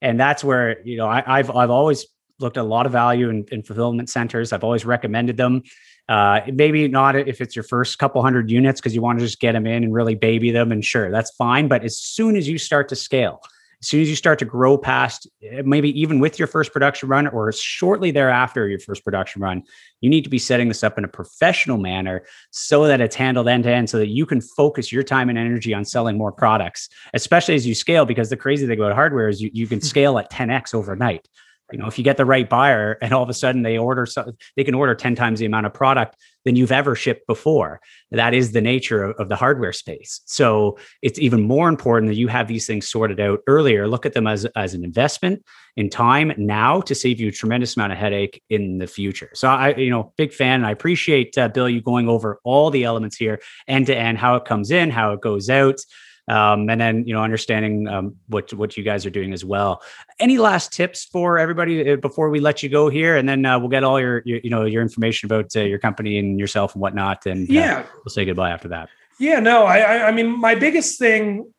And 0.02 0.18
that's 0.18 0.42
where, 0.42 0.84
you 0.84 0.96
know, 0.96 1.06
I, 1.06 1.36
have 1.36 1.52
I've 1.52 1.70
always 1.70 2.06
looked 2.40 2.56
at 2.56 2.62
a 2.62 2.64
lot 2.64 2.86
of 2.86 2.92
value 2.92 3.28
in, 3.28 3.44
in 3.52 3.62
fulfillment 3.62 4.10
centers. 4.10 4.52
I've 4.52 4.64
always 4.64 4.84
recommended 4.84 5.36
them. 5.36 5.62
Uh, 6.08 6.40
maybe 6.52 6.86
not 6.86 7.16
if 7.16 7.40
it's 7.40 7.56
your 7.56 7.62
first 7.62 7.98
couple 7.98 8.20
hundred 8.22 8.50
units 8.50 8.80
because 8.80 8.94
you 8.94 9.00
want 9.00 9.18
to 9.18 9.24
just 9.24 9.40
get 9.40 9.52
them 9.52 9.66
in 9.66 9.84
and 9.84 9.94
really 9.94 10.14
baby 10.14 10.50
them, 10.50 10.70
and 10.70 10.84
sure, 10.84 11.10
that's 11.10 11.30
fine. 11.32 11.68
But 11.68 11.84
as 11.84 11.98
soon 11.98 12.36
as 12.36 12.46
you 12.46 12.58
start 12.58 12.88
to 12.90 12.96
scale, 12.96 13.40
as 13.84 13.88
soon 13.88 14.00
as 14.00 14.08
you 14.08 14.16
start 14.16 14.38
to 14.38 14.46
grow 14.46 14.78
past 14.78 15.28
eh, 15.42 15.60
maybe 15.62 15.88
even 16.00 16.18
with 16.18 16.38
your 16.38 16.48
first 16.48 16.72
production 16.72 17.06
run 17.06 17.26
or 17.26 17.52
shortly 17.52 18.10
thereafter 18.10 18.66
your 18.66 18.78
first 18.78 19.04
production 19.04 19.42
run 19.42 19.62
you 20.00 20.08
need 20.08 20.24
to 20.24 20.30
be 20.30 20.38
setting 20.38 20.68
this 20.68 20.82
up 20.82 20.96
in 20.96 21.04
a 21.04 21.08
professional 21.08 21.76
manner 21.76 22.24
so 22.50 22.86
that 22.86 23.02
it's 23.02 23.14
handled 23.14 23.46
end 23.46 23.64
to 23.64 23.70
end 23.70 23.90
so 23.90 23.98
that 23.98 24.08
you 24.08 24.24
can 24.24 24.40
focus 24.40 24.90
your 24.90 25.02
time 25.02 25.28
and 25.28 25.36
energy 25.36 25.74
on 25.74 25.84
selling 25.84 26.16
more 26.16 26.32
products 26.32 26.88
especially 27.12 27.54
as 27.54 27.66
you 27.66 27.74
scale 27.74 28.06
because 28.06 28.30
the 28.30 28.38
crazy 28.38 28.66
thing 28.66 28.78
about 28.78 28.94
hardware 28.94 29.28
is 29.28 29.42
you, 29.42 29.50
you 29.52 29.66
can 29.66 29.82
scale 29.82 30.18
at 30.18 30.30
10x 30.30 30.74
overnight 30.74 31.28
you 31.72 31.78
know 31.78 31.86
if 31.86 31.98
you 31.98 32.04
get 32.04 32.16
the 32.16 32.24
right 32.24 32.48
buyer 32.48 32.98
and 33.00 33.12
all 33.12 33.22
of 33.22 33.28
a 33.28 33.34
sudden 33.34 33.62
they 33.62 33.78
order 33.78 34.06
so 34.06 34.32
they 34.56 34.64
can 34.64 34.74
order 34.74 34.94
10 34.94 35.14
times 35.14 35.38
the 35.38 35.46
amount 35.46 35.66
of 35.66 35.74
product 35.74 36.16
than 36.44 36.56
you've 36.56 36.72
ever 36.72 36.94
shipped 36.94 37.26
before. 37.26 37.80
That 38.10 38.34
is 38.34 38.52
the 38.52 38.60
nature 38.60 39.02
of, 39.02 39.16
of 39.18 39.28
the 39.28 39.36
hardware 39.36 39.72
space. 39.72 40.20
So 40.26 40.78
it's 41.02 41.18
even 41.18 41.42
more 41.42 41.68
important 41.68 42.10
that 42.10 42.16
you 42.16 42.28
have 42.28 42.48
these 42.48 42.66
things 42.66 42.88
sorted 42.88 43.18
out 43.18 43.40
earlier. 43.46 43.88
Look 43.88 44.06
at 44.06 44.12
them 44.12 44.26
as, 44.26 44.44
as 44.56 44.74
an 44.74 44.84
investment 44.84 45.42
in 45.76 45.90
time 45.90 46.32
now 46.36 46.80
to 46.82 46.94
save 46.94 47.18
you 47.18 47.28
a 47.28 47.32
tremendous 47.32 47.76
amount 47.76 47.92
of 47.92 47.98
headache 47.98 48.42
in 48.50 48.78
the 48.78 48.86
future. 48.86 49.30
So 49.34 49.48
I, 49.48 49.74
you 49.74 49.90
know, 49.90 50.12
big 50.16 50.32
fan. 50.32 50.60
And 50.60 50.66
I 50.66 50.70
appreciate 50.70 51.36
uh, 51.36 51.48
Bill 51.48 51.68
you 51.68 51.80
going 51.80 52.08
over 52.08 52.40
all 52.44 52.70
the 52.70 52.84
elements 52.84 53.16
here, 53.16 53.40
end 53.66 53.86
to 53.86 53.96
end, 53.96 54.18
how 54.18 54.36
it 54.36 54.44
comes 54.44 54.70
in, 54.70 54.90
how 54.90 55.12
it 55.12 55.20
goes 55.20 55.48
out 55.50 55.80
um, 56.28 56.70
and 56.70 56.80
then 56.80 57.06
you 57.06 57.14
know 57.14 57.22
understanding 57.22 57.86
um, 57.88 58.16
what 58.28 58.52
what 58.54 58.76
you 58.76 58.82
guys 58.82 59.04
are 59.04 59.10
doing 59.10 59.32
as 59.32 59.44
well. 59.44 59.82
Any 60.18 60.38
last 60.38 60.72
tips 60.72 61.04
for 61.04 61.38
everybody 61.38 61.92
uh, 61.92 61.96
before 61.96 62.30
we 62.30 62.40
let 62.40 62.62
you 62.62 62.68
go 62.68 62.88
here, 62.88 63.16
and 63.16 63.28
then 63.28 63.44
uh, 63.44 63.58
we'll 63.58 63.68
get 63.68 63.84
all 63.84 64.00
your, 64.00 64.22
your, 64.24 64.40
you 64.42 64.50
know 64.50 64.64
your 64.64 64.82
information 64.82 65.26
about 65.26 65.54
uh, 65.56 65.60
your 65.60 65.78
company 65.78 66.18
and 66.18 66.38
yourself 66.38 66.74
and 66.74 66.82
whatnot, 66.82 67.26
and 67.26 67.48
uh, 67.50 67.52
yeah, 67.52 67.86
we'll 67.96 68.12
say 68.12 68.24
goodbye 68.24 68.50
after 68.50 68.68
that. 68.68 68.88
Yeah, 69.18 69.40
no, 69.40 69.64
I 69.64 70.08
I 70.08 70.12
mean 70.12 70.38
my 70.40 70.54
biggest 70.54 70.98
thing 70.98 71.52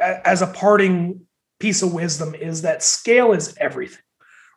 as 0.00 0.42
a 0.42 0.48
parting 0.48 1.26
piece 1.58 1.82
of 1.82 1.92
wisdom 1.92 2.34
is 2.34 2.62
that 2.62 2.82
scale 2.82 3.32
is 3.32 3.54
everything, 3.58 4.02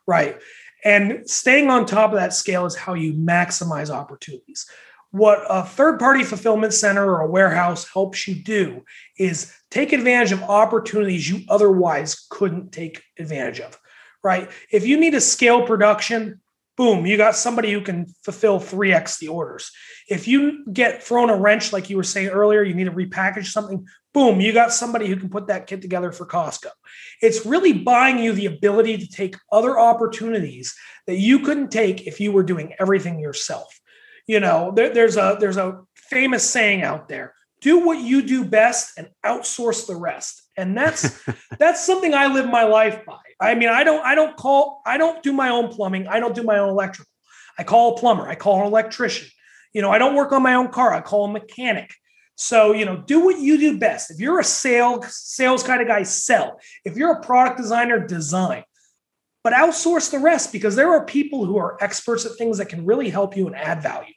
right? 0.06 0.38
And 0.84 1.28
staying 1.28 1.70
on 1.70 1.86
top 1.86 2.10
of 2.10 2.16
that 2.16 2.34
scale 2.34 2.66
is 2.66 2.74
how 2.76 2.94
you 2.94 3.14
maximize 3.14 3.88
opportunities 3.88 4.66
what 5.14 5.44
a 5.48 5.62
third 5.62 6.00
party 6.00 6.24
fulfillment 6.24 6.74
center 6.74 7.08
or 7.08 7.20
a 7.20 7.30
warehouse 7.30 7.88
helps 7.88 8.26
you 8.26 8.34
do 8.34 8.82
is 9.16 9.54
take 9.70 9.92
advantage 9.92 10.32
of 10.32 10.42
opportunities 10.42 11.30
you 11.30 11.42
otherwise 11.48 12.26
couldn't 12.30 12.72
take 12.72 13.00
advantage 13.16 13.60
of, 13.60 13.78
right? 14.24 14.50
If 14.72 14.88
you 14.88 14.98
need 14.98 15.12
to 15.12 15.20
scale 15.20 15.68
production, 15.68 16.40
boom, 16.76 17.06
you 17.06 17.16
got 17.16 17.36
somebody 17.36 17.70
who 17.70 17.80
can 17.80 18.06
fulfill 18.24 18.58
3x 18.58 19.20
the 19.20 19.28
orders. 19.28 19.70
If 20.08 20.26
you 20.26 20.64
get 20.72 21.04
thrown 21.04 21.30
a 21.30 21.36
wrench, 21.36 21.72
like 21.72 21.88
you 21.88 21.96
were 21.96 22.02
saying 22.02 22.30
earlier, 22.30 22.64
you 22.64 22.74
need 22.74 22.86
to 22.86 22.90
repackage 22.90 23.46
something, 23.46 23.86
boom, 24.14 24.40
you 24.40 24.52
got 24.52 24.72
somebody 24.72 25.06
who 25.06 25.14
can 25.14 25.28
put 25.28 25.46
that 25.46 25.68
kit 25.68 25.80
together 25.80 26.10
for 26.10 26.26
Costco. 26.26 26.70
It's 27.22 27.46
really 27.46 27.72
buying 27.72 28.18
you 28.18 28.32
the 28.32 28.46
ability 28.46 28.98
to 28.98 29.08
take 29.08 29.36
other 29.52 29.78
opportunities 29.78 30.74
that 31.06 31.18
you 31.18 31.38
couldn't 31.38 31.70
take 31.70 32.08
if 32.08 32.18
you 32.18 32.32
were 32.32 32.42
doing 32.42 32.74
everything 32.80 33.20
yourself 33.20 33.78
you 34.26 34.40
know 34.40 34.72
there, 34.74 34.92
there's 34.92 35.16
a 35.16 35.36
there's 35.38 35.56
a 35.56 35.80
famous 35.94 36.48
saying 36.48 36.82
out 36.82 37.08
there 37.08 37.34
do 37.64 37.78
what 37.78 37.98
you 37.98 38.20
do 38.20 38.44
best 38.44 38.98
and 38.98 39.08
outsource 39.24 39.86
the 39.86 39.96
rest. 39.96 40.42
And 40.54 40.76
that's 40.76 41.18
that's 41.58 41.84
something 41.84 42.14
i 42.14 42.26
live 42.26 42.46
my 42.46 42.64
life 42.64 43.04
by. 43.06 43.18
I 43.40 43.54
mean 43.54 43.68
i 43.68 43.82
don't 43.82 44.04
i 44.04 44.14
don't 44.14 44.36
call 44.36 44.82
i 44.86 44.98
don't 44.98 45.22
do 45.22 45.32
my 45.32 45.48
own 45.48 45.68
plumbing 45.68 46.06
i 46.06 46.20
don't 46.20 46.34
do 46.34 46.42
my 46.42 46.58
own 46.58 46.68
electrical. 46.68 47.10
I 47.58 47.64
call 47.64 47.94
a 47.94 47.98
plumber 47.98 48.28
i 48.28 48.34
call 48.34 48.60
an 48.60 48.66
electrician. 48.66 49.28
You 49.72 49.82
know 49.82 49.90
i 49.90 49.98
don't 49.98 50.14
work 50.14 50.32
on 50.32 50.42
my 50.42 50.54
own 50.54 50.68
car 50.68 50.92
i 50.92 51.00
call 51.00 51.24
a 51.24 51.32
mechanic. 51.32 51.92
So 52.36 52.72
you 52.72 52.84
know 52.84 52.96
do 52.96 53.24
what 53.24 53.38
you 53.38 53.58
do 53.58 53.78
best. 53.78 54.10
If 54.10 54.20
you're 54.20 54.40
a 54.40 54.44
sales 54.44 55.06
sales 55.16 55.62
kind 55.62 55.80
of 55.80 55.88
guy 55.88 56.02
sell. 56.02 56.60
If 56.84 56.96
you're 56.96 57.12
a 57.12 57.20
product 57.22 57.56
designer 57.56 58.06
design 58.06 58.64
but 59.44 59.52
outsource 59.52 60.10
the 60.10 60.18
rest 60.18 60.50
because 60.50 60.74
there 60.74 60.92
are 60.92 61.04
people 61.04 61.44
who 61.44 61.56
are 61.58 61.76
experts 61.80 62.26
at 62.26 62.32
things 62.32 62.58
that 62.58 62.70
can 62.70 62.84
really 62.84 63.10
help 63.10 63.36
you 63.36 63.46
and 63.46 63.54
add 63.54 63.80
value. 63.82 64.12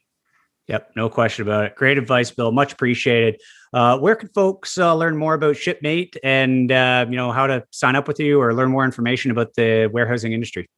Yep, 0.68 0.94
no 0.96 1.10
question 1.10 1.44
about 1.44 1.66
it. 1.66 1.76
Great 1.76 1.98
advice, 1.98 2.32
Bill. 2.32 2.52
Much 2.52 2.74
appreciated. 2.74 3.40
Uh, 3.74 3.98
where 4.00 4.16
can 4.16 4.30
folks 4.30 4.78
uh, 4.78 4.96
learn 4.96 5.16
more 5.16 5.34
about 5.34 5.56
Shipmate 5.56 6.18
and 6.24 6.72
uh, 6.72 7.06
you 7.10 7.16
know 7.16 7.32
how 7.32 7.48
to 7.48 7.64
sign 7.72 7.96
up 7.96 8.08
with 8.08 8.20
you 8.20 8.40
or 8.42 8.54
learn 8.54 8.70
more 8.72 8.86
information 8.86 9.32
about 9.32 9.54
the 9.54 9.90
warehousing 9.94 10.34
industry? 10.34 10.70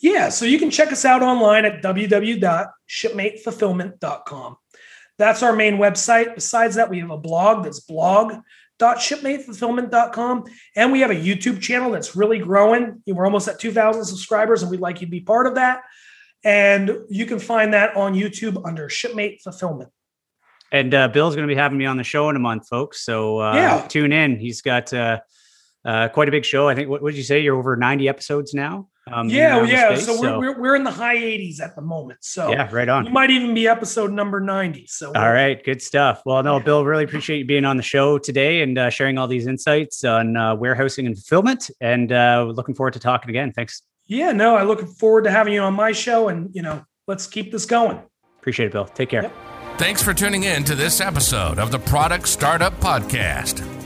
Yeah, 0.00 0.30
so 0.30 0.46
you 0.46 0.58
can 0.58 0.70
check 0.70 0.90
us 0.92 1.04
out 1.04 1.22
online 1.22 1.66
at 1.66 1.82
www.shipmatefulfillment.com. 1.82 4.56
That's 5.18 5.42
our 5.42 5.54
main 5.54 5.76
website. 5.76 6.34
Besides 6.34 6.76
that, 6.76 6.88
we 6.88 7.00
have 7.00 7.10
a 7.10 7.18
blog 7.18 7.64
that's 7.64 7.80
blog 7.80 8.36
shipmatefulfillment.com. 8.80 10.44
And 10.76 10.92
we 10.92 11.00
have 11.00 11.10
a 11.10 11.14
YouTube 11.14 11.60
channel 11.60 11.90
that's 11.90 12.16
really 12.16 12.38
growing. 12.38 13.02
We're 13.06 13.24
almost 13.24 13.48
at 13.48 13.58
2,000 13.58 14.04
subscribers, 14.04 14.62
and 14.62 14.70
we'd 14.70 14.80
like 14.80 15.00
you 15.00 15.06
to 15.06 15.10
be 15.10 15.20
part 15.20 15.46
of 15.46 15.54
that. 15.54 15.82
And 16.42 16.98
you 17.08 17.26
can 17.26 17.38
find 17.38 17.74
that 17.74 17.96
on 17.96 18.14
YouTube 18.14 18.66
under 18.66 18.88
Shipmate 18.88 19.42
Fulfillment. 19.42 19.90
And 20.72 20.94
uh, 20.94 21.08
Bill's 21.08 21.34
going 21.34 21.46
to 21.46 21.52
be 21.52 21.58
having 21.58 21.78
me 21.78 21.86
on 21.86 21.96
the 21.96 22.04
show 22.04 22.30
in 22.30 22.36
a 22.36 22.40
month, 22.40 22.68
folks. 22.68 23.04
So 23.04 23.40
uh, 23.40 23.54
yeah. 23.54 23.86
tune 23.88 24.12
in. 24.12 24.38
He's 24.38 24.62
got 24.62 24.92
uh, 24.94 25.20
uh, 25.84 26.08
quite 26.08 26.28
a 26.28 26.30
big 26.30 26.44
show. 26.44 26.68
I 26.68 26.74
think, 26.74 26.88
what, 26.88 27.04
did 27.04 27.16
you 27.16 27.22
say? 27.22 27.40
You're 27.40 27.56
over 27.56 27.76
90 27.76 28.08
episodes 28.08 28.54
now? 28.54 28.88
Um, 29.12 29.28
yeah, 29.28 29.62
yeah. 29.64 29.94
Space, 29.94 30.06
so, 30.06 30.16
so, 30.16 30.38
We're, 30.38 30.58
we're 30.58 30.76
in 30.76 30.84
the 30.84 30.90
high 30.90 31.16
80s 31.16 31.60
at 31.60 31.74
the 31.74 31.82
moment. 31.82 32.20
So 32.22 32.50
yeah, 32.50 32.68
right 32.70 32.88
on. 32.88 33.06
You 33.06 33.12
might 33.12 33.30
even 33.30 33.54
be 33.54 33.68
episode 33.68 34.12
number 34.12 34.40
90. 34.40 34.86
So 34.86 35.12
all 35.14 35.32
right, 35.32 35.62
good 35.64 35.82
stuff. 35.82 36.22
Well, 36.24 36.42
no, 36.42 36.60
Bill, 36.60 36.84
really 36.84 37.04
appreciate 37.04 37.38
you 37.38 37.44
being 37.44 37.64
on 37.64 37.76
the 37.76 37.82
show 37.82 38.18
today 38.18 38.62
and 38.62 38.78
uh, 38.78 38.90
sharing 38.90 39.18
all 39.18 39.28
these 39.28 39.46
insights 39.46 40.04
on 40.04 40.36
uh, 40.36 40.54
warehousing 40.54 41.06
and 41.06 41.16
fulfillment. 41.16 41.70
And 41.80 42.12
uh, 42.12 42.52
looking 42.54 42.74
forward 42.74 42.94
to 42.94 43.00
talking 43.00 43.30
again. 43.30 43.52
Thanks. 43.52 43.82
Yeah, 44.06 44.32
no, 44.32 44.56
I 44.56 44.64
look 44.64 44.86
forward 44.96 45.24
to 45.24 45.30
having 45.30 45.52
you 45.54 45.60
on 45.60 45.74
my 45.74 45.92
show, 45.92 46.28
and 46.28 46.50
you 46.52 46.62
know, 46.62 46.84
let's 47.06 47.28
keep 47.28 47.52
this 47.52 47.64
going. 47.64 48.00
Appreciate 48.40 48.66
it, 48.66 48.72
Bill. 48.72 48.86
Take 48.86 49.10
care. 49.10 49.22
Yep. 49.22 49.32
Thanks 49.78 50.02
for 50.02 50.12
tuning 50.12 50.42
in 50.42 50.64
to 50.64 50.74
this 50.74 51.00
episode 51.00 51.58
of 51.58 51.70
the 51.70 51.78
Product 51.78 52.26
Startup 52.26 52.78
Podcast 52.80 53.79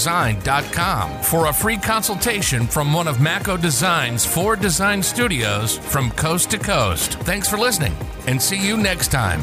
design.com 0.00 1.10
for 1.20 1.48
a 1.48 1.52
free 1.52 1.76
consultation 1.76 2.66
from 2.66 2.94
one 2.94 3.06
of 3.06 3.20
Mako 3.20 3.58
Design's 3.58 4.24
four 4.24 4.56
design 4.56 5.02
studios 5.02 5.76
from 5.76 6.10
coast 6.12 6.50
to 6.52 6.58
coast. 6.58 7.16
Thanks 7.24 7.50
for 7.50 7.58
listening 7.58 7.94
and 8.26 8.40
see 8.40 8.56
you 8.56 8.78
next 8.78 9.08
time. 9.08 9.42